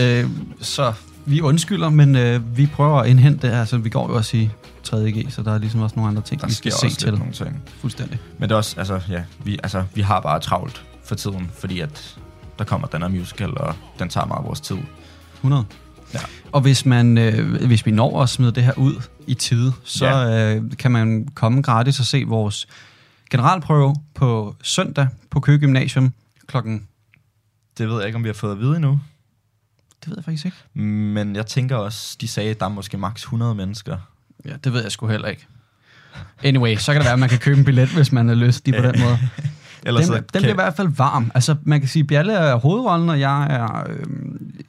[0.00, 0.30] øh,
[0.60, 0.92] så
[1.26, 3.54] vi undskylder, men øh, vi prøver at indhente det.
[3.54, 4.50] Altså, vi går jo også i
[4.88, 7.14] 3.G, så der er ligesom også nogle andre ting, der vi skal se også til.
[7.14, 7.62] nogle ting.
[7.80, 8.18] Fuldstændig.
[8.38, 11.80] Men det er også, altså, ja, vi, altså, vi har bare travlt for tiden, fordi
[11.80, 12.16] at
[12.58, 14.76] der kommer den her musical, og den tager meget vores tid.
[15.34, 15.64] 100.
[16.14, 16.18] Ja.
[16.52, 20.06] Og hvis, man, øh, hvis vi når at smide det her ud i tide, så
[20.06, 20.54] Ja.
[20.56, 22.66] øh, kan man komme gratis og se vores
[23.30, 26.12] generalprøve på søndag på Køge Gymnasium
[26.46, 26.86] klokken...
[27.78, 29.00] Det ved jeg ikke, om vi har fået at vide endnu.
[30.00, 30.56] Det ved jeg faktisk ikke.
[30.82, 33.96] Men jeg tænker også, de sagde, at der er måske maks 100 mennesker.
[34.44, 35.46] Ja, det ved jeg sgu heller ikke.
[36.42, 38.74] Anyway, så kan det være, at man kan købe en billet, hvis man er lystig
[38.74, 39.18] på den måde.
[39.86, 41.30] Ellers Den, så den kan- bliver i hvert fald varm.
[41.34, 44.04] Altså, man kan sige, at Bjalle er hovedrollen, og jeg er øh,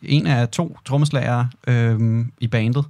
[0.01, 2.85] en af to trommeslager øh, i bandet.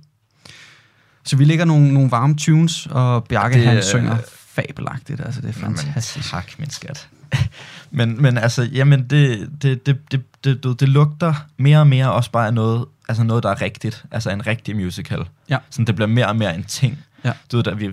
[1.23, 5.21] Så vi lægger nogle, nogle varme tunes, og Bjarke Det han er- synger fabelagtigt.
[5.21, 6.29] Altså, det er Jamen, fantastisk.
[6.29, 7.07] tak, min skat.
[7.91, 12.11] men, men altså, jamen, det, det, det, det, det, det, det lugter mere og mere
[12.11, 14.05] også bare af noget, altså noget, der er rigtigt.
[14.11, 15.25] Altså en rigtig musical.
[15.49, 15.57] Ja.
[15.69, 16.97] Sådan, det bliver mere og mere en ting.
[17.25, 17.31] Ja.
[17.51, 17.89] Du ved, da vi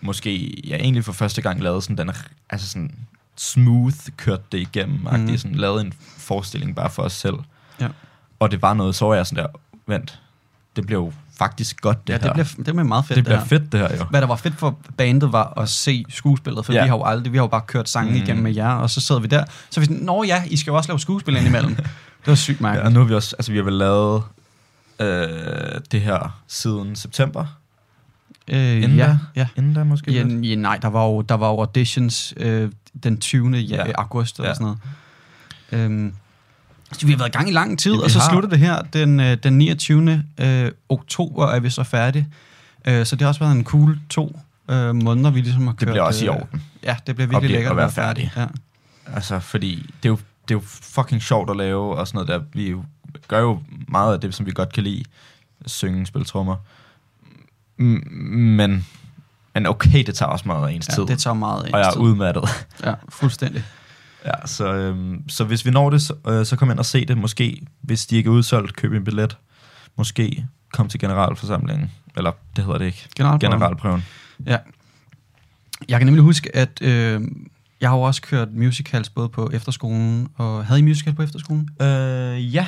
[0.00, 2.10] måske, ja, egentlig for første gang lavede sådan den,
[2.50, 2.90] altså sådan
[3.38, 5.20] smooth kørte det igennem, mm.
[5.20, 5.38] Mhm.
[5.38, 7.34] sådan lavede en forestilling bare for os selv.
[7.80, 7.88] Ja.
[8.40, 9.50] Og det var noget, så var jeg sådan der,
[9.86, 10.18] vent,
[10.76, 12.22] det jo faktisk godt det Ja, her.
[12.26, 13.44] det bliver, det bliver meget fedt, det bliver her.
[13.46, 14.04] fedt det her jo.
[14.04, 16.82] Hvad der var fedt for bandet var at se skuespillet, for Ja.
[16.82, 18.22] vi har jo aldrig, vi har jo bare kørt sangen Mm.
[18.22, 19.44] igennem med jer, og så sidder vi der.
[19.70, 21.74] Så vi sådan, nå ja, I skal jo også lave skuespil indimellem.
[22.24, 22.94] det var sygt Ja, og mærkeligt.
[22.94, 24.22] nu har vi også, altså vi har vel lavet
[25.00, 27.46] øh, det her siden september.
[28.48, 29.18] Øh, Inden ja, da?
[29.36, 29.46] ja.
[29.56, 32.70] Inden da måske Ja, ja, nej, der var jo, der var jo auditions øh,
[33.02, 33.56] den 20.
[33.56, 33.84] Ja.
[33.98, 34.54] August eller Ja.
[34.54, 34.64] sådan
[35.72, 35.90] noget.
[35.90, 36.14] Øhm,
[36.92, 38.30] så vi har været i gang i lang tid, Ja, og så har.
[38.30, 40.24] slutter det her den, øh, den 29.
[40.40, 42.28] Øh, oktober er vi så færdige.
[42.84, 44.40] Øh, så det har også været en cool to
[44.70, 45.80] øh, måneder, vi ligesom har kørt.
[45.80, 46.62] Det bliver også i øh, orden.
[46.82, 48.32] Ja, det bliver virkelig lækkert at være færdig.
[48.36, 48.46] Ja.
[49.14, 50.16] Altså, fordi det er, jo,
[50.48, 52.40] det er jo fucking sjovt at lave, og sådan noget der.
[52.60, 52.74] Vi
[53.28, 55.04] gør jo meget af det, som vi godt kan lide.
[55.66, 56.56] Synge, spille trommer.
[57.76, 58.86] Men,
[59.58, 61.04] men okay, det tager også meget af ens tid.
[61.04, 62.00] ja, det tager meget af og jeg er tid.
[62.00, 62.44] udmattet.
[62.84, 63.64] Ja, fuldstændig.
[64.24, 67.04] Ja, så, øhm, så hvis vi når det, så, øh, så kom ind og se
[67.04, 67.18] det.
[67.18, 69.36] Måske, hvis de ikke er udsolgt, køb en billet.
[69.96, 71.90] Måske kom til generalforsamlingen.
[72.16, 73.08] Eller det hedder det ikke.
[73.16, 73.52] Generalprøven.
[73.52, 74.04] Generalprøven.
[74.46, 74.56] Ja.
[75.88, 77.22] Jeg kan nemlig huske, at øh,
[77.80, 81.68] jeg har jo også kørt musicals både på efterskolen, og havde I musical på efterskolen?
[81.82, 82.66] Øh, ja,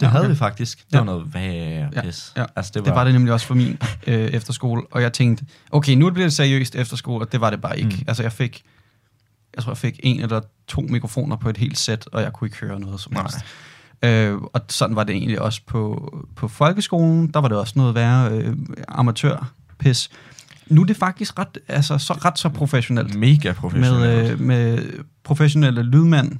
[0.00, 0.30] det Ja, havde okay.
[0.30, 0.78] vi faktisk.
[0.86, 0.98] Det Ja.
[0.98, 2.32] var noget værre Ja, pis.
[2.36, 2.44] ja.
[2.56, 5.44] Altså, Det var, det var det nemlig også for min øh, efterskole, og jeg tænkte,
[5.70, 7.96] okay, nu bliver det seriøst efterskole, og det var det bare ikke.
[7.96, 8.04] Mm.
[8.08, 8.62] Altså jeg fik,
[9.56, 12.48] jeg tror jeg fik en eller to mikrofoner på et helt sæt, og jeg kunne
[12.48, 13.22] ikke høre noget som Nej.
[13.22, 13.38] helst.
[14.02, 17.94] Øh, og sådan var det egentlig også på, på folkeskolen, der var det også noget
[17.94, 18.56] værre øh,
[18.88, 20.10] amatørpis.
[20.66, 23.14] Nu er det faktisk ret, altså, så, ret så professionelt.
[23.14, 24.00] Mega professionelt.
[24.00, 24.88] Med, øh, med
[25.24, 26.32] professionelle lydmand,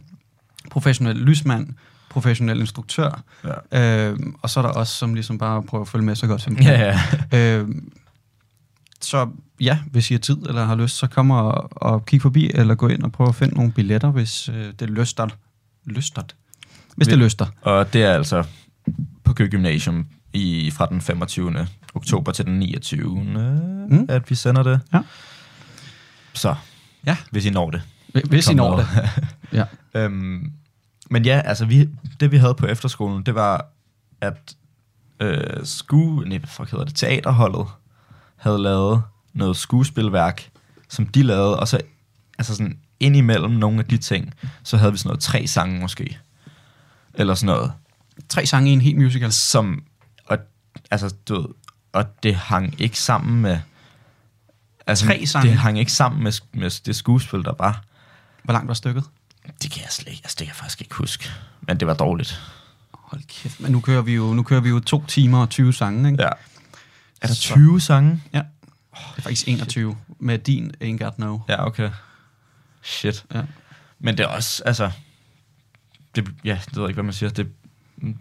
[0.70, 1.68] professionelle lysmand,
[2.16, 3.22] professionel instruktør.
[3.72, 4.08] Ja.
[4.10, 6.40] Øh, og så er der os, som ligesom bare prøver at følge med så godt
[6.42, 6.64] som kan.
[6.64, 7.00] Ja,
[7.32, 7.58] ja.
[7.60, 7.68] Øh,
[9.00, 9.28] så
[9.60, 12.74] ja, hvis I har tid eller har lyst, så kom og, og kig forbi, eller
[12.74, 15.28] gå ind og prøve at finde nogle billetter, hvis øh, det lyster.
[15.84, 16.22] Lyster.
[16.96, 17.46] Hvis det Vi- lyster.
[17.62, 18.44] Og det er altså
[19.24, 21.66] på Køge Gymnasium i, fra den 25.
[21.94, 23.24] oktober til den 29.
[23.90, 24.06] Mm.
[24.08, 24.80] at vi sender det.
[24.94, 25.00] Ja.
[26.34, 26.54] Så,
[27.06, 27.16] Ja.
[27.30, 27.82] hvis I når det.
[28.28, 28.86] Hvis I når det.
[29.52, 29.64] Ja.
[29.94, 30.52] Øhm,
[31.11, 31.88] men ja, altså vi,
[32.20, 33.66] det vi havde på efterskolen, det var,
[34.20, 34.57] at
[35.20, 37.66] øh, sku, nej, hvad fuck hedder det, teaterholdet
[38.36, 39.02] havde lavet
[39.32, 40.50] noget skuespilværk,
[40.88, 41.80] som de lavede, og så
[42.38, 46.18] altså sådan indimellem nogle af de ting, så havde vi sådan noget tre sange måske.
[47.14, 47.72] Eller sådan noget.
[48.28, 49.32] Tre sange i en helt musical.
[49.32, 49.82] Som,
[50.26, 50.38] og,
[50.90, 51.48] altså, du ved,
[51.92, 53.59] og det hang ikke sammen med...
[54.86, 55.48] Altså, Tre sange?
[55.48, 57.84] Det hang ikke sammen med, med det skuespil, der var.
[58.42, 59.04] Hvor langt var stykket?
[59.62, 61.28] Det kan jeg slet ikke, altså, det kan jeg faktisk ikke huske.
[61.61, 62.40] Men det var dårligt.
[62.92, 65.72] Hold kæft, men nu kører vi jo, nu kører vi jo to timer og 20
[65.72, 66.22] sange, ikke?
[66.22, 66.28] Ja.
[67.20, 68.22] Er der Så- 20 sange?
[68.32, 68.38] Ja.
[68.38, 71.38] Det er faktisk 21 med din Ain't Got No.
[71.49, 71.90] Ja, okay.
[72.82, 73.24] Shit.
[73.34, 73.42] Ja.
[73.99, 74.90] Men det er også, altså...
[76.16, 77.30] Det, ja, det ved jeg ikke, hvad man siger.
[77.30, 77.49] Det,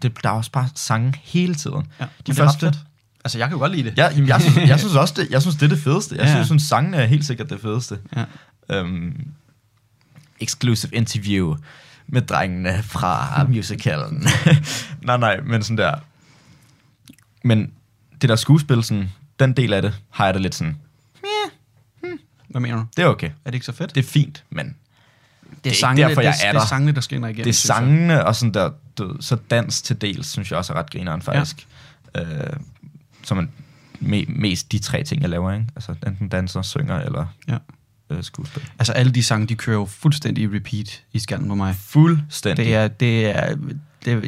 [0.02, 1.86] det, der er også bare sange hele tiden.
[2.00, 2.74] Ja, De er første...
[3.24, 3.98] Altså, jeg kan jo godt lide det.
[3.98, 6.16] Ja, jamen, jeg, synes, jeg synes også, det, jeg synes, det er det fedeste.
[6.16, 7.98] Jeg Ja, synes, sangene er helt sikkert det fedeste.
[8.70, 8.80] Ja.
[8.80, 9.26] Um,
[10.40, 11.56] exclusive interview
[12.06, 14.26] med drengene fra musicalen.
[15.02, 15.94] nej, nej, men sådan der...
[17.44, 17.72] Men
[18.20, 19.10] det der skuespil, sådan,
[19.40, 20.76] den del af det, har jeg det lidt sådan,
[22.48, 22.86] Hvad mener du?
[22.96, 23.26] det er okay.
[23.26, 23.94] Er det ikke så fedt?
[23.94, 26.66] Det er fint, men det ikke sangene, derfor, jeg det, er det er der.
[26.66, 27.44] sangene, der skinner igennem.
[27.44, 27.76] det er jeg.
[27.76, 31.22] sangene og sådan der, du, så dans til dels, synes jeg også er ret grineren
[31.22, 31.66] faktisk.
[32.14, 32.22] Ja.
[32.22, 32.52] Øh,
[33.22, 33.46] som er
[34.00, 35.66] me, mest de tre ting, jeg laver, ikke?
[35.76, 37.58] Altså enten danser, synger eller Ja.
[38.10, 38.62] Øh, skuespil.
[38.78, 41.74] Altså, alle de sange, de kører jo fuldstændig i repeat i skallen på mig.
[41.76, 42.64] Fuldstændig.
[42.66, 43.54] Det er, det er,
[44.04, 44.20] det er,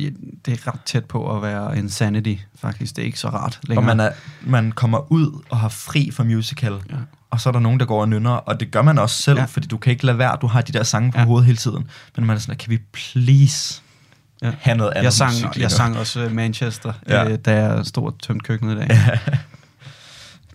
[0.47, 2.97] det er ret tæt på at være insanity, faktisk.
[2.97, 3.83] Det er ikke så rart længere.
[3.83, 4.13] Og man, er,
[4.43, 6.95] man kommer ud og har fri fra musical, Ja.
[7.31, 9.39] og så er der nogen, der går og nynner, og det gør man også selv,
[9.39, 9.45] Ja.
[9.45, 11.25] fordi du kan ikke lade være, du har de der sange på Ja.
[11.25, 11.89] hovedet hele tiden.
[12.17, 13.83] Men man er sådan, kan vi please
[14.43, 14.53] Ja.
[14.61, 17.29] have noget andet jeg sang, musik jeg sang også øh, Manchester, Ja.
[17.31, 18.89] øh, da jeg stod og tømte køkkenet i dag.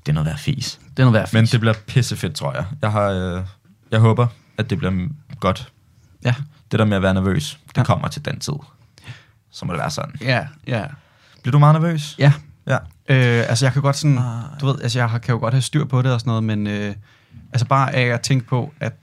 [0.05, 0.79] Det er noget værd fis.
[0.97, 2.65] Det er værd Men det bliver pissefedt, tror jeg.
[2.81, 3.43] Jeg, har, øh,
[3.91, 4.27] jeg håber,
[4.57, 5.07] at det bliver
[5.39, 5.71] godt.
[6.25, 6.35] Ja.
[6.71, 7.83] Det der med at være nervøs, det Ja.
[7.83, 8.53] kommer til den tid.
[9.51, 10.15] Så må det være sådan.
[10.21, 10.85] Ja, ja.
[11.41, 12.15] Bliver du meget nervøs?
[12.19, 12.33] Ja.
[12.67, 12.75] Ja.
[13.09, 14.43] Øh, altså, jeg kan godt sådan, Ah.
[14.61, 16.43] du ved, altså, jeg har- kan jo godt have styr på det og sådan noget,
[16.43, 16.95] men øh,
[17.53, 18.93] altså bare af at tænke på, at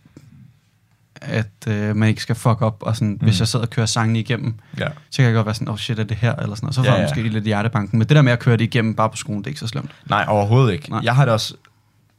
[1.22, 3.18] at øh, man ikke skal fuck op, og sådan, mm.
[3.20, 4.88] hvis jeg sidder og kører sangen igennem, Ja.
[5.11, 6.74] så kan jeg godt være sådan, oh shit, er det her, eller sådan noget.
[6.74, 7.07] Så får Ja, jeg ja.
[7.09, 7.99] måske lidt hjertebanken.
[7.99, 9.66] Men det der med at køre det igennem bare på skolen, det er ikke så
[9.66, 9.91] slemt.
[10.07, 10.91] Nej, overhovedet ikke.
[10.91, 11.01] Nej.
[11.05, 11.55] Jeg har det også...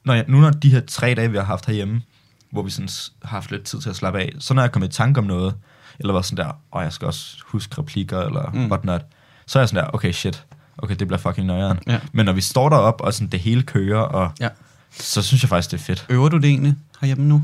[0.04, 2.02] Når jeg, nu når de her tre dage, vi har haft herhjemme,
[2.50, 2.90] hvor vi sådan
[3.24, 5.24] har haft lidt tid til at slappe af, så når jeg kommer i tanke om
[5.26, 5.56] noget,
[6.00, 8.66] eller var sådan der, og jeg skal også huske replikker, eller Mm.
[8.72, 9.02] whatnot,
[9.46, 10.46] så er jeg sådan der, okay, shit,
[10.78, 11.80] okay, det bliver fucking nøjeren.
[11.88, 12.00] Ja.
[12.12, 14.50] Men når vi står derop og sådan, det hele kører, og Ja.
[14.92, 16.06] så synes jeg faktisk, det er fedt.
[16.10, 17.44] Øver du det egentlig herhjemme nu?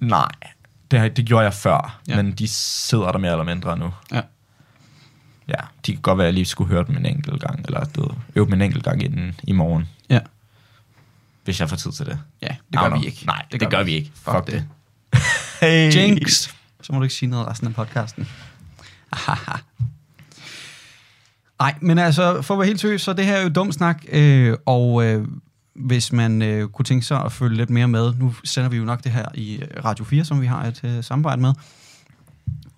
[0.00, 0.28] Nej,
[0.90, 2.16] det, det gjorde jeg før, Ja.
[2.16, 3.90] men de sidder der mere eller mindre nu.
[4.12, 4.20] Ja.
[5.48, 5.54] Ja,
[5.86, 8.10] de kan godt være, at jeg lige skulle høre dem en enkelt gang, eller du
[8.34, 10.20] øve dem en enkelt gang inden i morgen, Ja.
[11.44, 12.18] Hvis jeg får tid til det.
[12.42, 13.26] Ja, det gør vi ikke.
[13.26, 14.12] Nej, det, det gør vi ikke.
[14.14, 14.52] Fuck, Fuck, det.
[15.12, 15.20] det.
[15.60, 15.94] Hey.
[15.94, 16.48] Jinx!
[16.82, 18.28] Så må du ikke sige noget resten af podcasten.
[19.12, 19.56] Ahaha.
[21.60, 24.04] Nej, men altså, for at være helt seriøs, så det her er jo dum snak,
[24.08, 25.28] øh, og øh,
[25.74, 28.84] hvis man øh, kunne tænke sig at følge lidt mere med, nu sender vi jo
[28.84, 31.52] nok det her i øh, Radio 4, som vi har et øh, samarbejde med,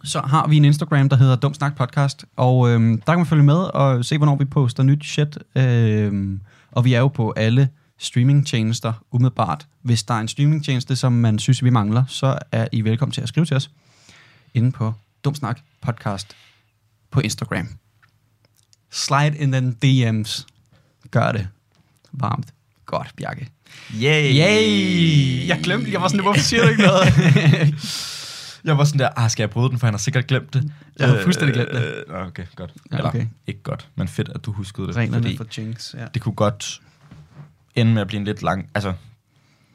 [0.05, 3.27] så har vi en Instagram, der hedder Dum Snak Podcast, og øh, der kan man
[3.27, 6.39] følge med og se, hvornår vi poster nyt shit, øh,
[6.73, 7.69] og vi er jo på alle
[7.99, 9.67] streamingtjenester umiddelbart.
[9.83, 13.21] Hvis der er en streamingtjeneste, som man synes, vi mangler, så er I velkommen til
[13.21, 13.71] at skrive til os
[14.55, 14.95] inde på
[15.25, 16.37] Dumsnak Podcast
[17.11, 17.69] på Instagram.
[18.91, 20.47] Slide in the DM's.
[21.11, 21.49] Gør det.
[22.13, 22.55] Varmt.
[22.87, 23.49] Godt, Bjarke.
[23.95, 24.35] Yay.
[24.35, 25.49] Yay!
[25.49, 27.07] Jeg glemte, jeg var sådan, hvorfor siger du ikke noget?
[28.67, 30.73] Jeg var sådan der, ah, skal jeg bryde den, for han har sikkert glemt det.
[30.99, 32.05] Jeg har fuldstændig glemt det.
[32.09, 32.73] Øh, øh, okay, godt.
[32.93, 33.27] Ja, Eller, okay.
[33.47, 34.97] ikke godt, men fedt, at du huskede det.
[34.97, 36.07] Reglerne fordi for Jinx, ja.
[36.15, 36.81] det kunne godt
[37.77, 38.69] ende med at blive en lidt lang...
[38.75, 38.93] Altså,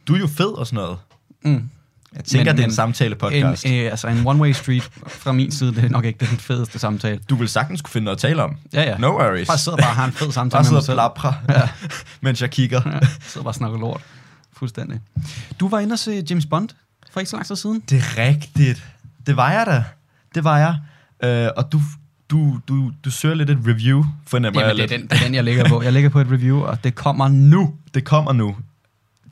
[0.07, 0.97] du er jo fed og sådan noget.
[1.43, 1.69] Mm.
[2.15, 3.65] Jeg tænker, Men- det er en samtale-podcast.
[3.65, 6.79] En, øh, altså en one-way street fra min side, det er nok ikke den fedeste
[6.79, 7.19] samtale.
[7.29, 8.57] du vil sagtens kunne finde noget at tale om.
[8.73, 8.97] Ja, ja.
[8.97, 9.47] No worries.
[9.47, 10.95] Bare sidder bare og har en fed samtale Bare med mig selv.
[10.95, 11.69] plapre, Ja.
[12.21, 12.81] mens jeg kigger.
[12.85, 14.01] Ja, sidder bare og snakker lort.
[14.53, 14.99] Fuldstændig.
[15.59, 16.69] Du var inde og se James Bond
[17.11, 17.83] for ikke så lang tid siden.
[17.89, 18.87] Det er rigtigt.
[19.27, 19.83] Det var jeg da.
[20.35, 20.75] Det var jeg.
[21.23, 21.81] Øh, og du,
[22.31, 25.09] du, du, du søger lidt et review, fornemmer Jamen, jeg det, er lidt.
[25.09, 25.81] den, det er den, jeg ligger på.
[25.81, 27.75] Jeg ligger på et review, og det kommer nu.
[27.93, 28.55] Det kommer nu.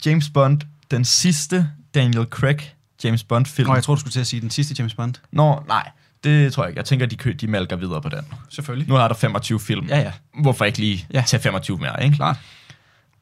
[0.05, 2.73] James Bond, den sidste Daniel Craig
[3.03, 3.69] James Bond film.
[3.69, 5.13] Og jeg tror, du skulle til at sige den sidste James Bond.
[5.31, 5.89] Nå, nej.
[6.23, 6.77] Det tror jeg ikke.
[6.77, 8.25] Jeg tænker, de, de malker videre på den.
[8.49, 8.89] Selvfølgelig.
[8.89, 9.87] Nu er der 25 film.
[9.87, 10.11] Ja, ja.
[10.41, 11.23] Hvorfor ikke lige ja.
[11.27, 12.15] tage 25 mere, ikke?
[12.15, 12.37] Klart.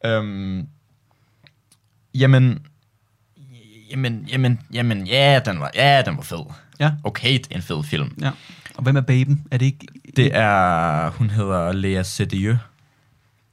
[0.06, 0.68] Øhm,
[2.16, 2.60] jamen,
[3.92, 6.46] jamen, jamen, jamen, ja, den var, ja, den var fed.
[6.80, 6.92] Ja.
[7.04, 8.18] Okay, det er en fed film.
[8.22, 8.32] Ja.
[8.78, 9.48] Og hvem er baben?
[9.52, 9.88] Er det ikke...
[10.16, 12.56] Det er, hun hedder Lea Sedieu.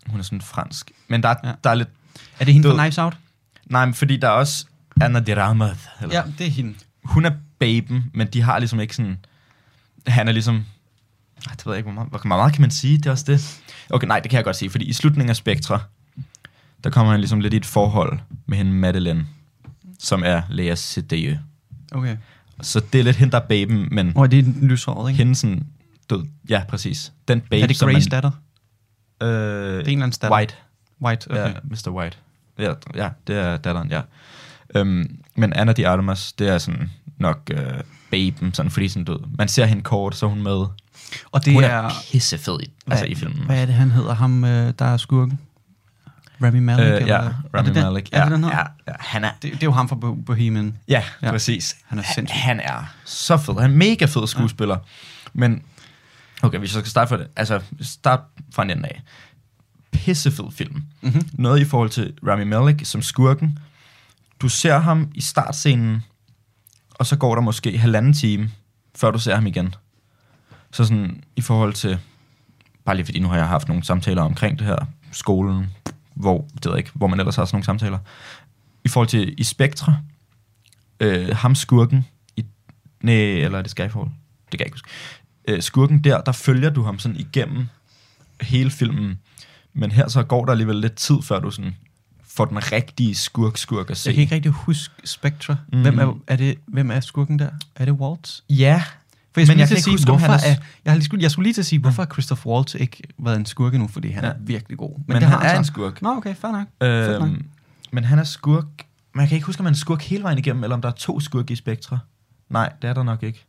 [0.06, 0.90] Hun er sådan fransk.
[1.08, 1.52] Men der, Ja.
[1.64, 1.88] der er lidt,
[2.40, 3.16] Er det hende Du- fra Knives Out?
[3.66, 4.66] nej, men fordi der er også
[5.00, 5.32] Anna de.
[5.32, 6.74] Eller, Ja, det er hende.
[7.04, 9.18] Hun er baben, men de har ligesom ikke sådan,
[10.06, 10.64] han er ligesom,
[11.46, 13.24] Ej, det ved jeg ikke, hvor meget, hvor meget kan man sige, det er også
[13.26, 13.60] det.
[13.90, 15.80] Okay, nej, det kan jeg godt sige, fordi i slutningen af Spectra,
[16.84, 19.26] der kommer han ligesom lidt i et forhold med hende Madeleine,
[19.98, 21.36] som er Lea Sedieu.
[21.92, 22.16] Okay.
[22.62, 25.18] Så det er lidt hende, der er baben, men Og det er den lyshåret, ikke?
[25.18, 25.66] hende sådan
[26.10, 26.24] død.
[26.48, 27.12] Ja, præcis.
[27.28, 28.30] Den babe, er det som Grace datter?
[29.22, 30.36] Øh, Det er en eller anden datter.
[30.36, 30.54] White.
[31.02, 31.48] White, okay.
[31.48, 31.88] Ja, Mr.
[31.90, 32.16] White.
[32.58, 34.00] Ja, ja, det er datteren, ja.
[34.74, 37.80] Øhm, men Anna de Artemis, det er sådan nok øh,
[38.10, 39.18] baben, sådan, fordi sådan død.
[39.38, 40.64] Man ser hende kort, så hun med.
[41.32, 41.68] Og det hun er...
[41.68, 43.38] er pissefed i, altså i filmen.
[43.46, 44.14] Hvad er det, han hedder?
[44.14, 45.38] Ham, øh, der er skurken?
[46.42, 46.80] Rami Malek?
[46.86, 47.84] Øh, eller ja, er Rami det den?
[47.84, 48.08] Malek.
[48.12, 48.56] Er det den hedder?
[48.58, 50.76] ja, ja, han er, Det, det er jo ham fra Bo- Bohemian.
[50.88, 51.26] ja, Ja.
[51.26, 51.76] ja, præcis.
[51.86, 52.40] Han er sindssyg.
[52.40, 53.54] Han er så fed.
[53.60, 54.74] Han er mega fed skuespiller.
[54.74, 55.30] Ja.
[55.32, 55.62] Men,
[56.42, 57.26] okay, hvis jeg skal starte fra det.
[57.36, 58.20] Altså, start
[58.54, 59.02] fra en ende af.
[59.92, 60.82] Pissefed film.
[61.00, 61.28] Mm-hmm.
[61.32, 63.58] Noget i forhold til Rami Malek som skurken.
[64.40, 66.02] Du ser ham i startscenen,
[66.90, 68.50] og så går der måske halvanden time,
[68.96, 69.74] før du ser ham igen.
[70.72, 71.98] Så sådan i forhold til,
[72.84, 74.76] bare lige fordi nu har jeg haft nogle samtaler omkring det her,
[75.12, 75.66] skolen,
[76.14, 77.98] hvor, det ved jeg ikke, hvor man ellers har sådan nogle samtaler.
[78.84, 79.98] I forhold til i Spectre,
[81.00, 82.06] øh, ham skurken,
[82.36, 82.44] i,
[83.02, 84.04] nej, eller er det Skyfall?
[84.52, 84.88] Det kan jeg ikke huske.
[85.48, 87.66] Øh, skurken der, der følger du ham sådan igennem
[88.40, 89.18] hele filmen,
[89.72, 91.74] men her så går der alligevel lidt tid, før du sådan
[92.36, 94.08] får den rigtige skurk-skurk at se.
[94.08, 95.56] Jeg kan ikke rigtig huske Spectre.
[95.72, 95.78] Mm.
[95.78, 95.82] Mm.
[95.82, 97.50] Hvem, er, er det, hvem er skurken der?
[97.76, 98.40] Er det Waltz?
[98.50, 98.82] Ja,
[99.34, 101.22] For jeg Men jeg kan ikke sige, huske, hvorfor han er- jeg, har lige skulle,
[101.22, 103.88] jeg skulle lige til at sige, hvorfor har Christoph Waltz ikke været en skurk endnu,
[103.88, 104.30] fordi han Ja.
[104.30, 104.90] er virkelig god.
[104.90, 105.58] men, men det han har er så.
[105.58, 106.02] en skurk.
[106.02, 106.66] Nå, okay, fair nok.
[106.82, 107.28] Fedt nok.
[107.28, 107.46] Øhm,
[107.92, 108.64] men han er skurk.
[109.14, 110.88] Men jeg kan ikke huske, om han er skurk hele vejen igennem, eller om der
[110.88, 111.98] er to skurke i Spectre.
[112.50, 113.44] Nej, det er der nok ikke.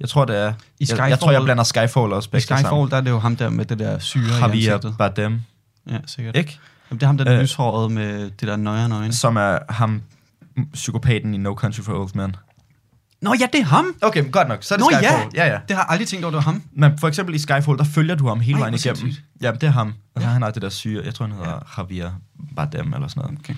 [0.00, 0.52] Jeg tror, det er...
[0.80, 3.10] I jeg, jeg tror, jeg Skyfall- blander Skyfall og I Spectre Skyfall, der er det
[3.10, 4.94] jo ham der med det der syre i Javier ansigtet.
[4.98, 5.40] Bardem,
[5.90, 6.36] Ja, sikkert.
[6.36, 6.58] ikke?
[6.90, 9.12] Jamen, det er ham der er Øh, lyshåret med det der nøjere nøgne.
[9.12, 10.02] Som er ham,
[10.72, 12.36] psykopaten i No Country for Old Men.
[13.22, 13.94] Nå ja, det er ham!
[14.02, 14.62] Okay, godt nok.
[14.62, 15.08] Så er det Nå, ja.
[15.10, 15.30] Skyfall.
[15.34, 15.58] Ja, ja.
[15.68, 16.62] Det har jeg aldrig tænkt over, det var ham.
[16.72, 19.12] Men for eksempel i Skyfall, der følger du ham hele Ej, vejen igennem.
[19.42, 19.94] Ja, det er ham.
[20.14, 20.32] Og så Ja.
[20.32, 21.82] han har det der syre, jeg tror han hedder ja.
[21.82, 22.12] Javier
[22.56, 23.38] Bardem eller sådan noget.
[23.38, 23.54] Okay.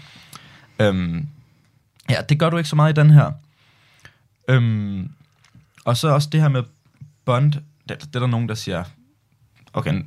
[0.80, 1.28] Øhm,
[2.10, 3.30] ja, det gør du ikke så meget i den her.
[4.48, 5.08] Øhm,
[5.84, 6.62] og så også det her med
[7.24, 8.84] Bond, det, det er der nogen, der siger,
[9.72, 10.02] okay,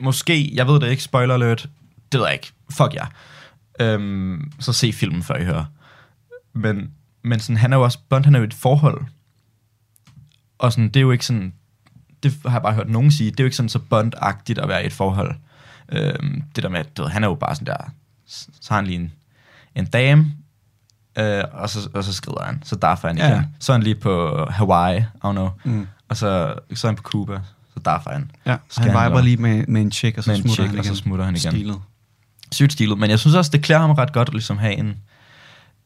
[0.00, 1.68] måske, jeg ved det ikke, spoiler alert,
[2.12, 3.06] det ved jeg ikke, fuck ja.
[3.80, 5.64] Øhm, så se filmen, før I hører.
[6.52, 6.90] Men,
[7.24, 9.04] men sådan, han er jo også, Bond han er jo i et forhold,
[10.58, 11.52] og sådan, det er jo ikke sådan,
[12.22, 14.68] det har jeg bare hørt nogen sige, det er jo ikke sådan så Bond-agtigt at
[14.68, 15.34] være i et forhold.
[15.88, 17.90] Øhm, det der med, at du ved, han er jo bare sådan der,
[18.26, 19.12] så har han lige en,
[19.74, 20.32] en dame,
[21.18, 23.28] øh, og, så, og så skrider han, så derfor han igen.
[23.30, 23.44] ja.
[23.60, 25.86] Så er han lige på Hawaii, I don't know, Mm.
[26.08, 27.40] og så, så er han på Cuba,
[27.74, 28.30] så derfor han.
[28.46, 30.78] Ja, Skal han han viber lige med, med en chick, og så smutter chick, han
[30.78, 31.50] og så smutter han igen.
[31.52, 31.76] Stilet.
[32.52, 34.96] Sygt stilet, men jeg synes også, det klæder ham ret godt at ligesom have en,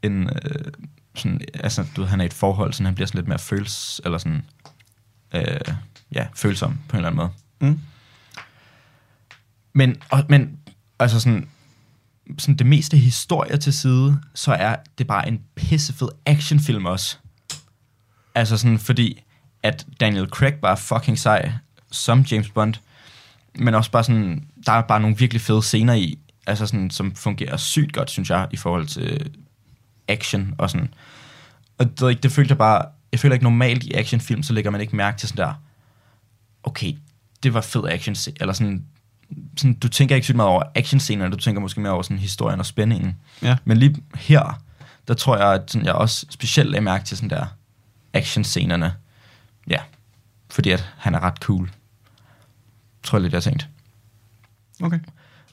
[0.03, 0.73] en øh,
[1.19, 3.39] sådan, altså, du ved, han er i et forhold, så han bliver sådan lidt mere
[3.39, 4.45] føls, eller sådan,
[5.35, 5.75] øh,
[6.13, 7.31] ja, følsom på en eller anden måde.
[7.61, 7.81] Mm.
[9.73, 10.59] Men, og, men
[10.99, 11.49] altså sådan,
[12.39, 17.17] sådan det meste historie til side, så er det bare en pissefed actionfilm også.
[18.35, 19.23] Altså sådan, fordi
[19.63, 21.53] at Daniel Craig bare fucking sej
[21.91, 22.75] som James Bond,
[23.55, 27.15] men også bare sådan, der er bare nogle virkelig fede scener i, altså sådan, som
[27.15, 29.31] fungerer sygt godt, synes jeg, i forhold til
[30.09, 30.95] action og sådan.
[31.79, 34.81] Og det, det følte jeg bare, jeg føler ikke normalt i actionfilm, så lægger man
[34.81, 35.55] ikke mærke til sådan der,
[36.63, 36.93] okay,
[37.43, 38.85] det var fed action, eller sådan,
[39.57, 42.61] sådan, du tænker ikke sygt meget over actionscenerne, du tænker måske mere over sådan historien
[42.61, 43.17] og spændingen.
[43.43, 43.57] Ja.
[43.65, 44.63] Men lige her,
[45.09, 47.47] der tror jeg, at sådan, jeg også specielt lagde mærke til sådan der
[48.13, 48.95] actionscenerne.
[49.71, 49.81] Ja,
[50.51, 51.71] fordi at han er ret cool.
[53.03, 53.69] Tror jeg lidt, jeg har tænkt.
[54.83, 54.99] Okay.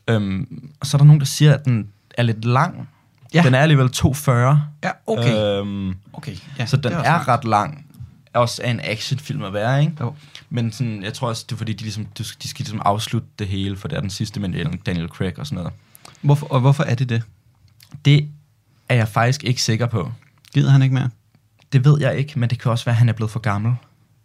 [0.07, 2.89] Øhm, og så er der nogen, der siger, at den er lidt lang.
[3.33, 3.41] Ja.
[3.43, 4.31] Den er alligevel 2,40.
[4.31, 4.57] Ja,
[5.07, 5.59] okay.
[5.59, 6.35] Øhm, okay.
[6.59, 7.85] Ja, så den er, er ret lang.
[8.33, 9.93] Også er en actionfilm at være, ikke?
[10.01, 10.15] Jo.
[10.49, 13.47] Men sådan, jeg tror også, det er fordi, de, ligesom, de skal ligesom afslutte det
[13.47, 15.73] hele, for det er den sidste med Daniel Craig og sådan noget.
[16.21, 17.23] Hvorfor, og hvorfor er det det?
[18.05, 18.27] Det
[18.89, 20.11] er jeg faktisk ikke sikker på.
[20.53, 21.09] Gider han ikke mere?
[21.73, 23.75] Det ved jeg ikke, men det kan også være, at han er blevet for gammel.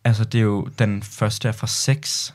[0.04, 2.34] Altså, det er jo den første er fra 6,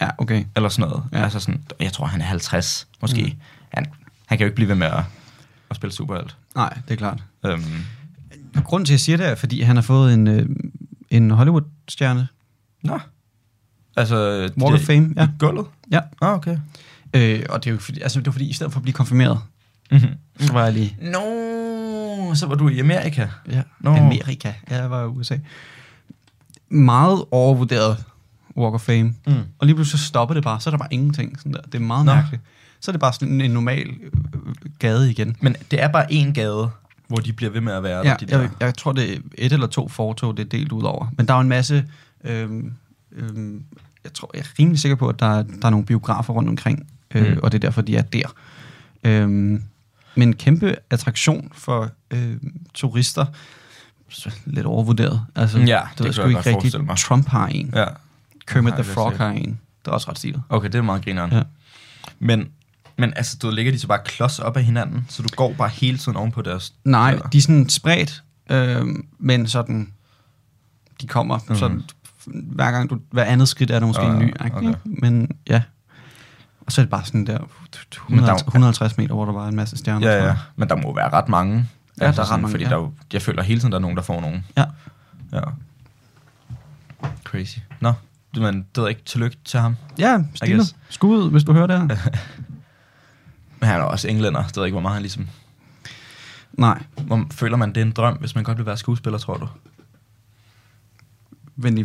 [0.00, 0.44] Ja, okay.
[0.56, 1.04] eller sådan noget.
[1.12, 1.22] Ja.
[1.22, 3.22] Altså sådan, jeg tror, han er 50, måske.
[3.22, 3.40] Mm.
[3.74, 3.86] Han,
[4.26, 5.02] han kan jo ikke blive ved med at,
[5.76, 6.36] at spille superhelt.
[6.54, 7.22] Nej, det er klart.
[7.46, 7.62] Øhm,
[8.64, 10.46] grunden til, at jeg siger det, er, fordi han har fået en, øh,
[11.10, 12.28] en Hollywood stjerne.
[12.84, 12.98] Nå.
[13.96, 15.24] Altså, Walk of Fame, ja.
[15.24, 15.66] I gulvet?
[15.90, 16.00] Ja.
[16.22, 16.58] Ah, okay.
[17.14, 18.94] Øh, og det er jo fordi, altså, det var fordi, i stedet for at blive
[18.94, 19.38] konfirmeret,
[19.90, 20.10] Mm-hmm.
[20.46, 20.96] så var jeg lige...
[21.02, 23.26] Nå, så var du i Amerika.
[23.50, 23.90] Ja, Nå.
[23.96, 24.52] Amerika.
[24.70, 25.36] Ja, jeg var i USA.
[26.68, 28.04] Meget overvurderet
[28.56, 29.14] Walk of Fame.
[29.26, 29.34] Mm.
[29.58, 31.38] Og lige pludselig så stopper det bare, så er der bare ingenting.
[31.38, 31.60] Sådan der.
[31.60, 32.06] Det er meget.
[32.06, 32.14] Nå.
[32.14, 32.42] mærkeligt.
[32.86, 34.10] Så er det bare sådan en, normal øh,
[34.78, 35.36] gade igen.
[35.40, 36.70] Men det er bare én gade,
[37.08, 38.40] hvor de bliver ved med at være Ja, der, de der.
[38.40, 41.06] jeg, jeg tror, det er et eller to fortog, det er delt ud over.
[41.16, 41.84] Men der er jo en masse...
[42.24, 42.72] Øhm,
[43.12, 43.62] øhm,
[44.04, 46.48] jeg tror, jeg er rimelig sikker på, at der, er- der er nogle biografer rundt
[46.48, 47.38] omkring, øh, Mm.
[47.42, 48.34] og det er derfor, de er der.
[49.04, 49.62] Øhm,
[50.14, 52.36] men en kæmpe attraktion for øh,
[52.74, 53.26] turister.
[54.44, 55.22] Lidt overvurderet.
[55.34, 56.84] Altså, Ja, det det ved jeg sgu ikke rigtigt.
[56.86, 56.96] mig.
[56.96, 57.70] Trump har en.
[57.74, 57.84] Ja.
[58.46, 59.60] Kermit the Frog har en.
[59.84, 60.42] Det er også ret stilet.
[60.48, 61.32] Okay, det er meget grineren.
[61.32, 61.42] Ja.
[62.18, 62.48] Men,
[62.98, 65.68] men altså, du ligger de så bare klods op af hinanden, så du går bare
[65.68, 66.72] hele tiden oven på deres...
[66.84, 67.26] Nej, Eller?
[67.28, 68.86] de er sådan spredt, øh,
[69.18, 69.92] men sådan,
[71.00, 71.54] de kommer mm.
[71.56, 71.82] sådan,
[72.26, 74.50] hver gang du, hver andet skridt er der måske Ah, en ny, okay.
[74.50, 74.74] okay.
[74.84, 75.62] men ja.
[76.60, 77.48] Og så er det bare sådan der, Men
[78.18, 80.10] 100, der er jo- 150 meter, hvor der var en masse stjerner.
[80.10, 80.36] Ja, ja.
[80.56, 81.68] Men der må være ret mange.
[82.00, 82.70] Ja, der er ret mange, Fordi ja.
[82.70, 84.44] der er jo, jeg føler hele tiden, der er nogen, der får nogen.
[84.56, 84.64] Ja.
[85.32, 85.40] Ja.
[87.24, 87.58] Crazy.
[87.80, 87.92] Nå,
[88.34, 89.02] du, men, det ved jeg ikke.
[89.04, 89.76] Tillykke til ham.
[89.98, 90.76] Ja, guess.
[90.88, 92.10] Skud, hvis du hører det her.
[93.66, 94.42] Men han er også englænder.
[94.46, 95.28] Det ved jeg ikke, hvor meget han ligesom...
[96.52, 99.36] Nej, Hvor, føler man, det er en drøm, hvis man godt vil være skuespiller, tror
[99.36, 99.48] du?
[101.56, 101.84] men i,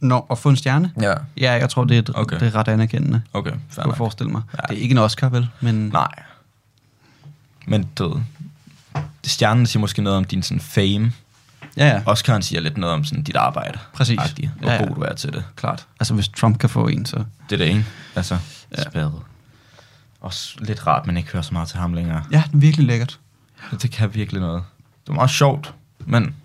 [0.00, 0.92] når, at få en stjerne?
[1.00, 1.14] Ja.
[1.40, 2.40] Ja, jeg tror, det er, Okay.
[2.40, 3.22] det er ret anerkendende.
[3.32, 3.96] Okay, Kan fair nok.
[3.96, 4.42] forestille mig.
[4.52, 4.62] Ja.
[4.68, 5.48] Det er ikke en Oscar, vel?
[5.60, 6.08] Men Nej.
[7.66, 8.22] Men det
[9.26, 11.12] stjernen siger måske noget om din sådan fame.
[11.76, 13.78] ja, ja, Oscar'en siger lidt noget om sådan dit arbejde.
[13.92, 14.18] Præcis.
[14.18, 14.84] Agtigt, Hvor Ja, ja.
[14.86, 15.44] god du er til det.
[15.56, 15.86] klart.
[16.00, 17.16] Altså, hvis Trump kan få en, så...
[17.16, 17.84] Det er det, ikke?
[18.16, 18.38] Altså,
[18.78, 18.82] Ja.
[18.82, 19.12] spadet.
[20.22, 22.24] Også lidt rart, men ikke hører så meget til ham længere.
[22.30, 23.20] Ja, det er virkelig lækkert.
[23.82, 24.64] Det kan virkelig noget.
[24.82, 25.74] Det var meget sjovt,
[26.06, 26.36] men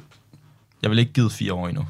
[0.81, 1.87] jeg vil ikke give fire år endnu.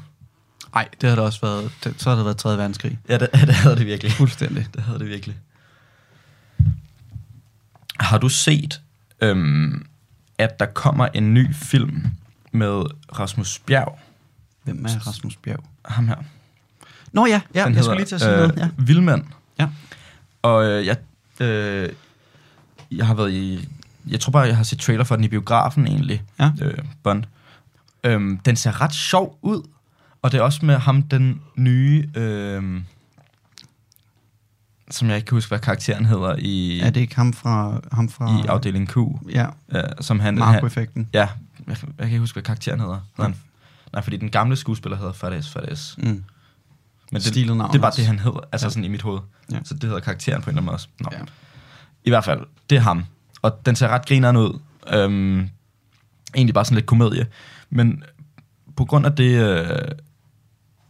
[0.74, 1.70] Nej, det har da også været...
[1.84, 2.56] Det, så har det været 3.
[2.56, 2.98] verdenskrig.
[3.08, 4.12] Ja, det, det havde det virkelig.
[4.12, 4.66] Fuldstændig.
[4.74, 5.36] Det havde det virkelig.
[8.00, 8.80] Har du set,
[9.20, 9.86] øhm,
[10.38, 12.06] at der kommer en ny film
[12.52, 12.84] med
[13.18, 13.98] Rasmus Bjerg?
[14.62, 15.64] Hvem er Rasmus Bjerg?
[15.84, 16.16] Ham her.
[17.12, 18.56] Nå ja, ja Den jeg skulle lige til at sige noget.
[18.56, 18.68] Ja.
[18.78, 19.24] Vildmand.
[19.58, 19.68] Ja.
[20.42, 20.96] Og øh, jeg,
[21.40, 21.88] øh,
[22.90, 23.68] jeg har været i...
[24.08, 26.22] Jeg tror bare, jeg har set trailer for den i biografen egentlig.
[26.40, 26.50] Ja.
[26.62, 27.24] Øh, Bond.
[28.04, 29.62] Øhm, den ser ret sjov ud.
[30.22, 32.10] Og det er også med ham, den nye...
[32.14, 32.80] Øh,
[34.90, 37.80] som jeg ikke kan huske, hvad karakteren hedder i, Er det ikke ham fra...
[37.92, 38.96] Ham fra i afdeling Q.
[39.32, 41.08] Ja, Øh, som han, Marco-effekten.
[41.12, 41.28] Ja,
[41.66, 43.00] jeg, jeg kan ikke huske, hvad karakteren hedder.
[43.20, 43.34] han,
[43.92, 45.94] nej, fordi den gamle skuespiller hedder Fades Fades.
[45.98, 46.24] Mm.
[47.12, 47.96] Men det, Stilet navn det er bare også.
[48.00, 48.70] det, han hedder, altså Ja.
[48.70, 49.20] sådan i mit hoved.
[49.52, 49.58] Ja.
[49.64, 50.88] Så det hedder karakteren på en eller anden måde også.
[51.00, 51.08] Nå.
[51.12, 51.18] Ja.
[52.04, 52.40] I hvert fald,
[52.70, 53.04] det er ham.
[53.42, 54.58] Og den ser ret grineren ud.
[54.92, 55.48] Øhm,
[56.34, 57.26] egentlig bare sådan lidt komedie.
[57.70, 58.02] Men
[58.76, 59.78] på grund af det øh,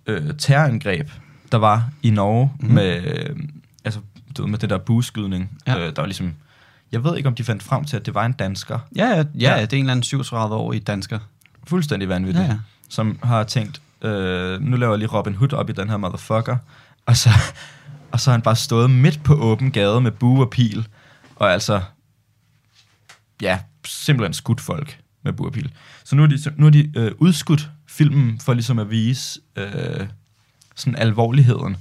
[0.06, 1.10] øh, terrorangreb,
[1.52, 2.68] der var i Norge Mhm.
[2.68, 2.74] mm.
[2.74, 3.36] med, øh,
[3.84, 4.00] altså,
[4.36, 5.78] du ved, med det der bueskydning, Ja.
[5.78, 6.34] øh, der var ligesom...
[6.92, 8.78] Jeg ved ikke, om de fandt frem til, at det var en dansker.
[8.96, 9.24] Ja, ja, ja,
[9.56, 9.60] Ja.
[9.60, 11.18] det er en eller anden 37 år i dansker.
[11.66, 12.44] Fuldstændig vanvittigt.
[12.46, 12.58] Ja, ja.
[12.88, 16.56] Som har tænkt, øh, nu laver jeg lige Robin Hood op i den her motherfucker.
[17.06, 17.30] Og så,
[18.12, 20.88] og så har han bare stået midt på åben gade med bue og pil.
[21.36, 21.80] Og altså,
[23.42, 25.72] ja, simpelthen skudt folk med bue og pil.
[26.04, 30.06] Så nu har de, nu har de øh, udskudt filmen for ligesom at vise øh,
[30.74, 31.76] sådan alvorligheden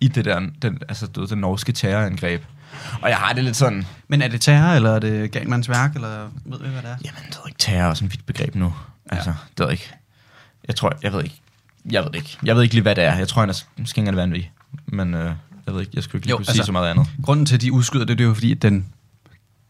[0.00, 2.42] i det der, den, altså, du den norske terrorangreb.
[3.02, 5.94] Og jeg har det lidt sådan, Men er det terror, eller er det galmands værk,
[5.94, 6.96] eller ved vi, hvad det er?
[7.04, 7.58] Jamen, det jeg ikke.
[7.58, 8.74] Terror er også et vidt begreb nu.
[9.10, 9.94] Altså, det ved jeg ikke.
[10.70, 11.40] Jeg tror, jeg ved ikke.
[11.90, 12.38] Jeg ved det ikke.
[12.42, 13.16] Jeg ved ikke lige, hvad det er.
[13.16, 13.62] Jeg tror, han er
[13.96, 14.52] engang vanvittig.
[14.86, 15.32] Men øh,
[15.66, 17.06] jeg ved ikke, jeg skulle ikke lige Jo, kunne altså- sige så meget andet.
[17.22, 18.86] Grunden til, at de udskyder det, det er jo fordi, at den,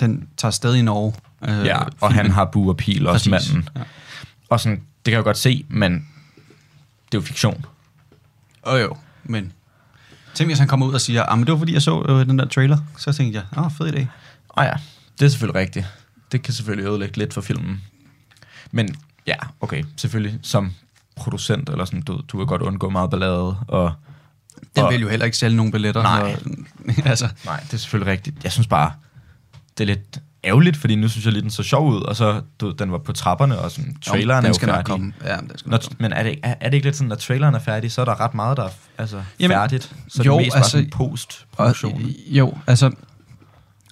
[0.01, 1.15] den tager sted i Norge.
[1.49, 3.53] Øh, Ja, og han har bu og pil også, Præcis.
[3.53, 3.69] manden.
[3.77, 3.83] Ja.
[4.49, 7.65] Og sådan, det kan jeg jo godt se, men det er jo fiktion.
[8.63, 9.53] Og jo, men...
[10.35, 12.27] Tænk, hvis han kommer ud og siger, ah, men det var fordi, jeg så øh,
[12.27, 12.79] den der trailer.
[12.99, 14.07] Så tænkte jeg, ah, fed idé.
[14.49, 14.73] Og ja,
[15.19, 15.87] det er selvfølgelig rigtigt.
[16.33, 17.81] Det kan selvfølgelig ødelægge lidt for filmen.
[18.71, 18.95] Men
[19.27, 20.73] ja, okay, selvfølgelig som
[21.17, 23.93] producent, eller sådan, du, du vil godt undgå meget ballade, og
[24.77, 26.03] Den og- vil jo heller ikke sælge nogen billetter.
[26.03, 26.37] Nej.
[26.85, 28.45] Når, altså, Nej, det er selvfølgelig rigtigt.
[28.45, 28.93] Jeg synes bare,
[29.79, 32.41] det er lidt ærgerligt, fordi nu synes jeg lidt, den så sjov ud, og så,
[32.61, 34.85] du, den var på trapperne, og sådan, traileren den er jo skal færdig.
[34.85, 35.13] komme.
[35.25, 35.97] Ja, den skal Når, komme.
[35.99, 38.01] men er det, ikke, er, er det ikke lidt sådan, når traileren er færdig, så
[38.01, 39.95] er der ret meget, der er altså, Jamen, færdigt?
[40.09, 41.95] Så jo, det er mest altså- bare sådan post-produktion.
[42.05, 42.91] Og, jo, altså...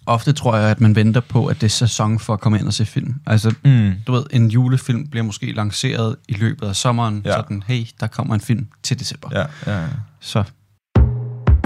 [0.08, 2.66] Ofte tror jeg, at man venter på, at det er sæson for at komme ind
[2.66, 3.14] og se film.
[3.26, 3.92] Altså, Mm.
[4.06, 7.22] du ved, en julefilm bliver måske lanceret i løbet af sommeren.
[7.24, 7.32] Ja.
[7.32, 9.28] Sådan, hey, der kommer en film til december.
[9.32, 9.86] Ja, ja, ja.
[10.20, 10.44] Så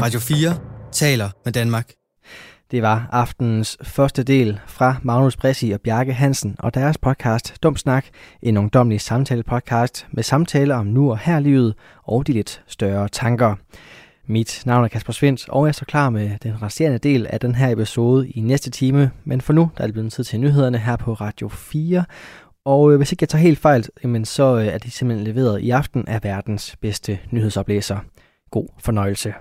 [0.03, 0.57] Radio 4
[0.93, 1.91] taler med Danmark.
[2.71, 7.77] Det var aftenens første del fra Magnus Bressi og Bjarke Hansen og deres podcast Dum
[7.77, 8.05] Snak,
[8.43, 11.75] en ungdomlig samtale-podcast med samtaler om nu og her livet
[12.05, 13.55] og de lidt større tanker.
[14.27, 17.55] Mit navn er Kasper Svendt, og jeg står klar med den resterende del af den
[17.55, 20.79] her episode i næste time, men for nu der er det blevet tid til nyhederne
[20.79, 22.05] her på Radio 4,
[22.65, 25.61] og øh, hvis ikke jeg tager helt fejl, jamen, så øh, er de simpelthen leveret
[25.61, 27.99] i aften af verdens bedste nyhedsoplæser.
[28.51, 29.35] God fornøjelse.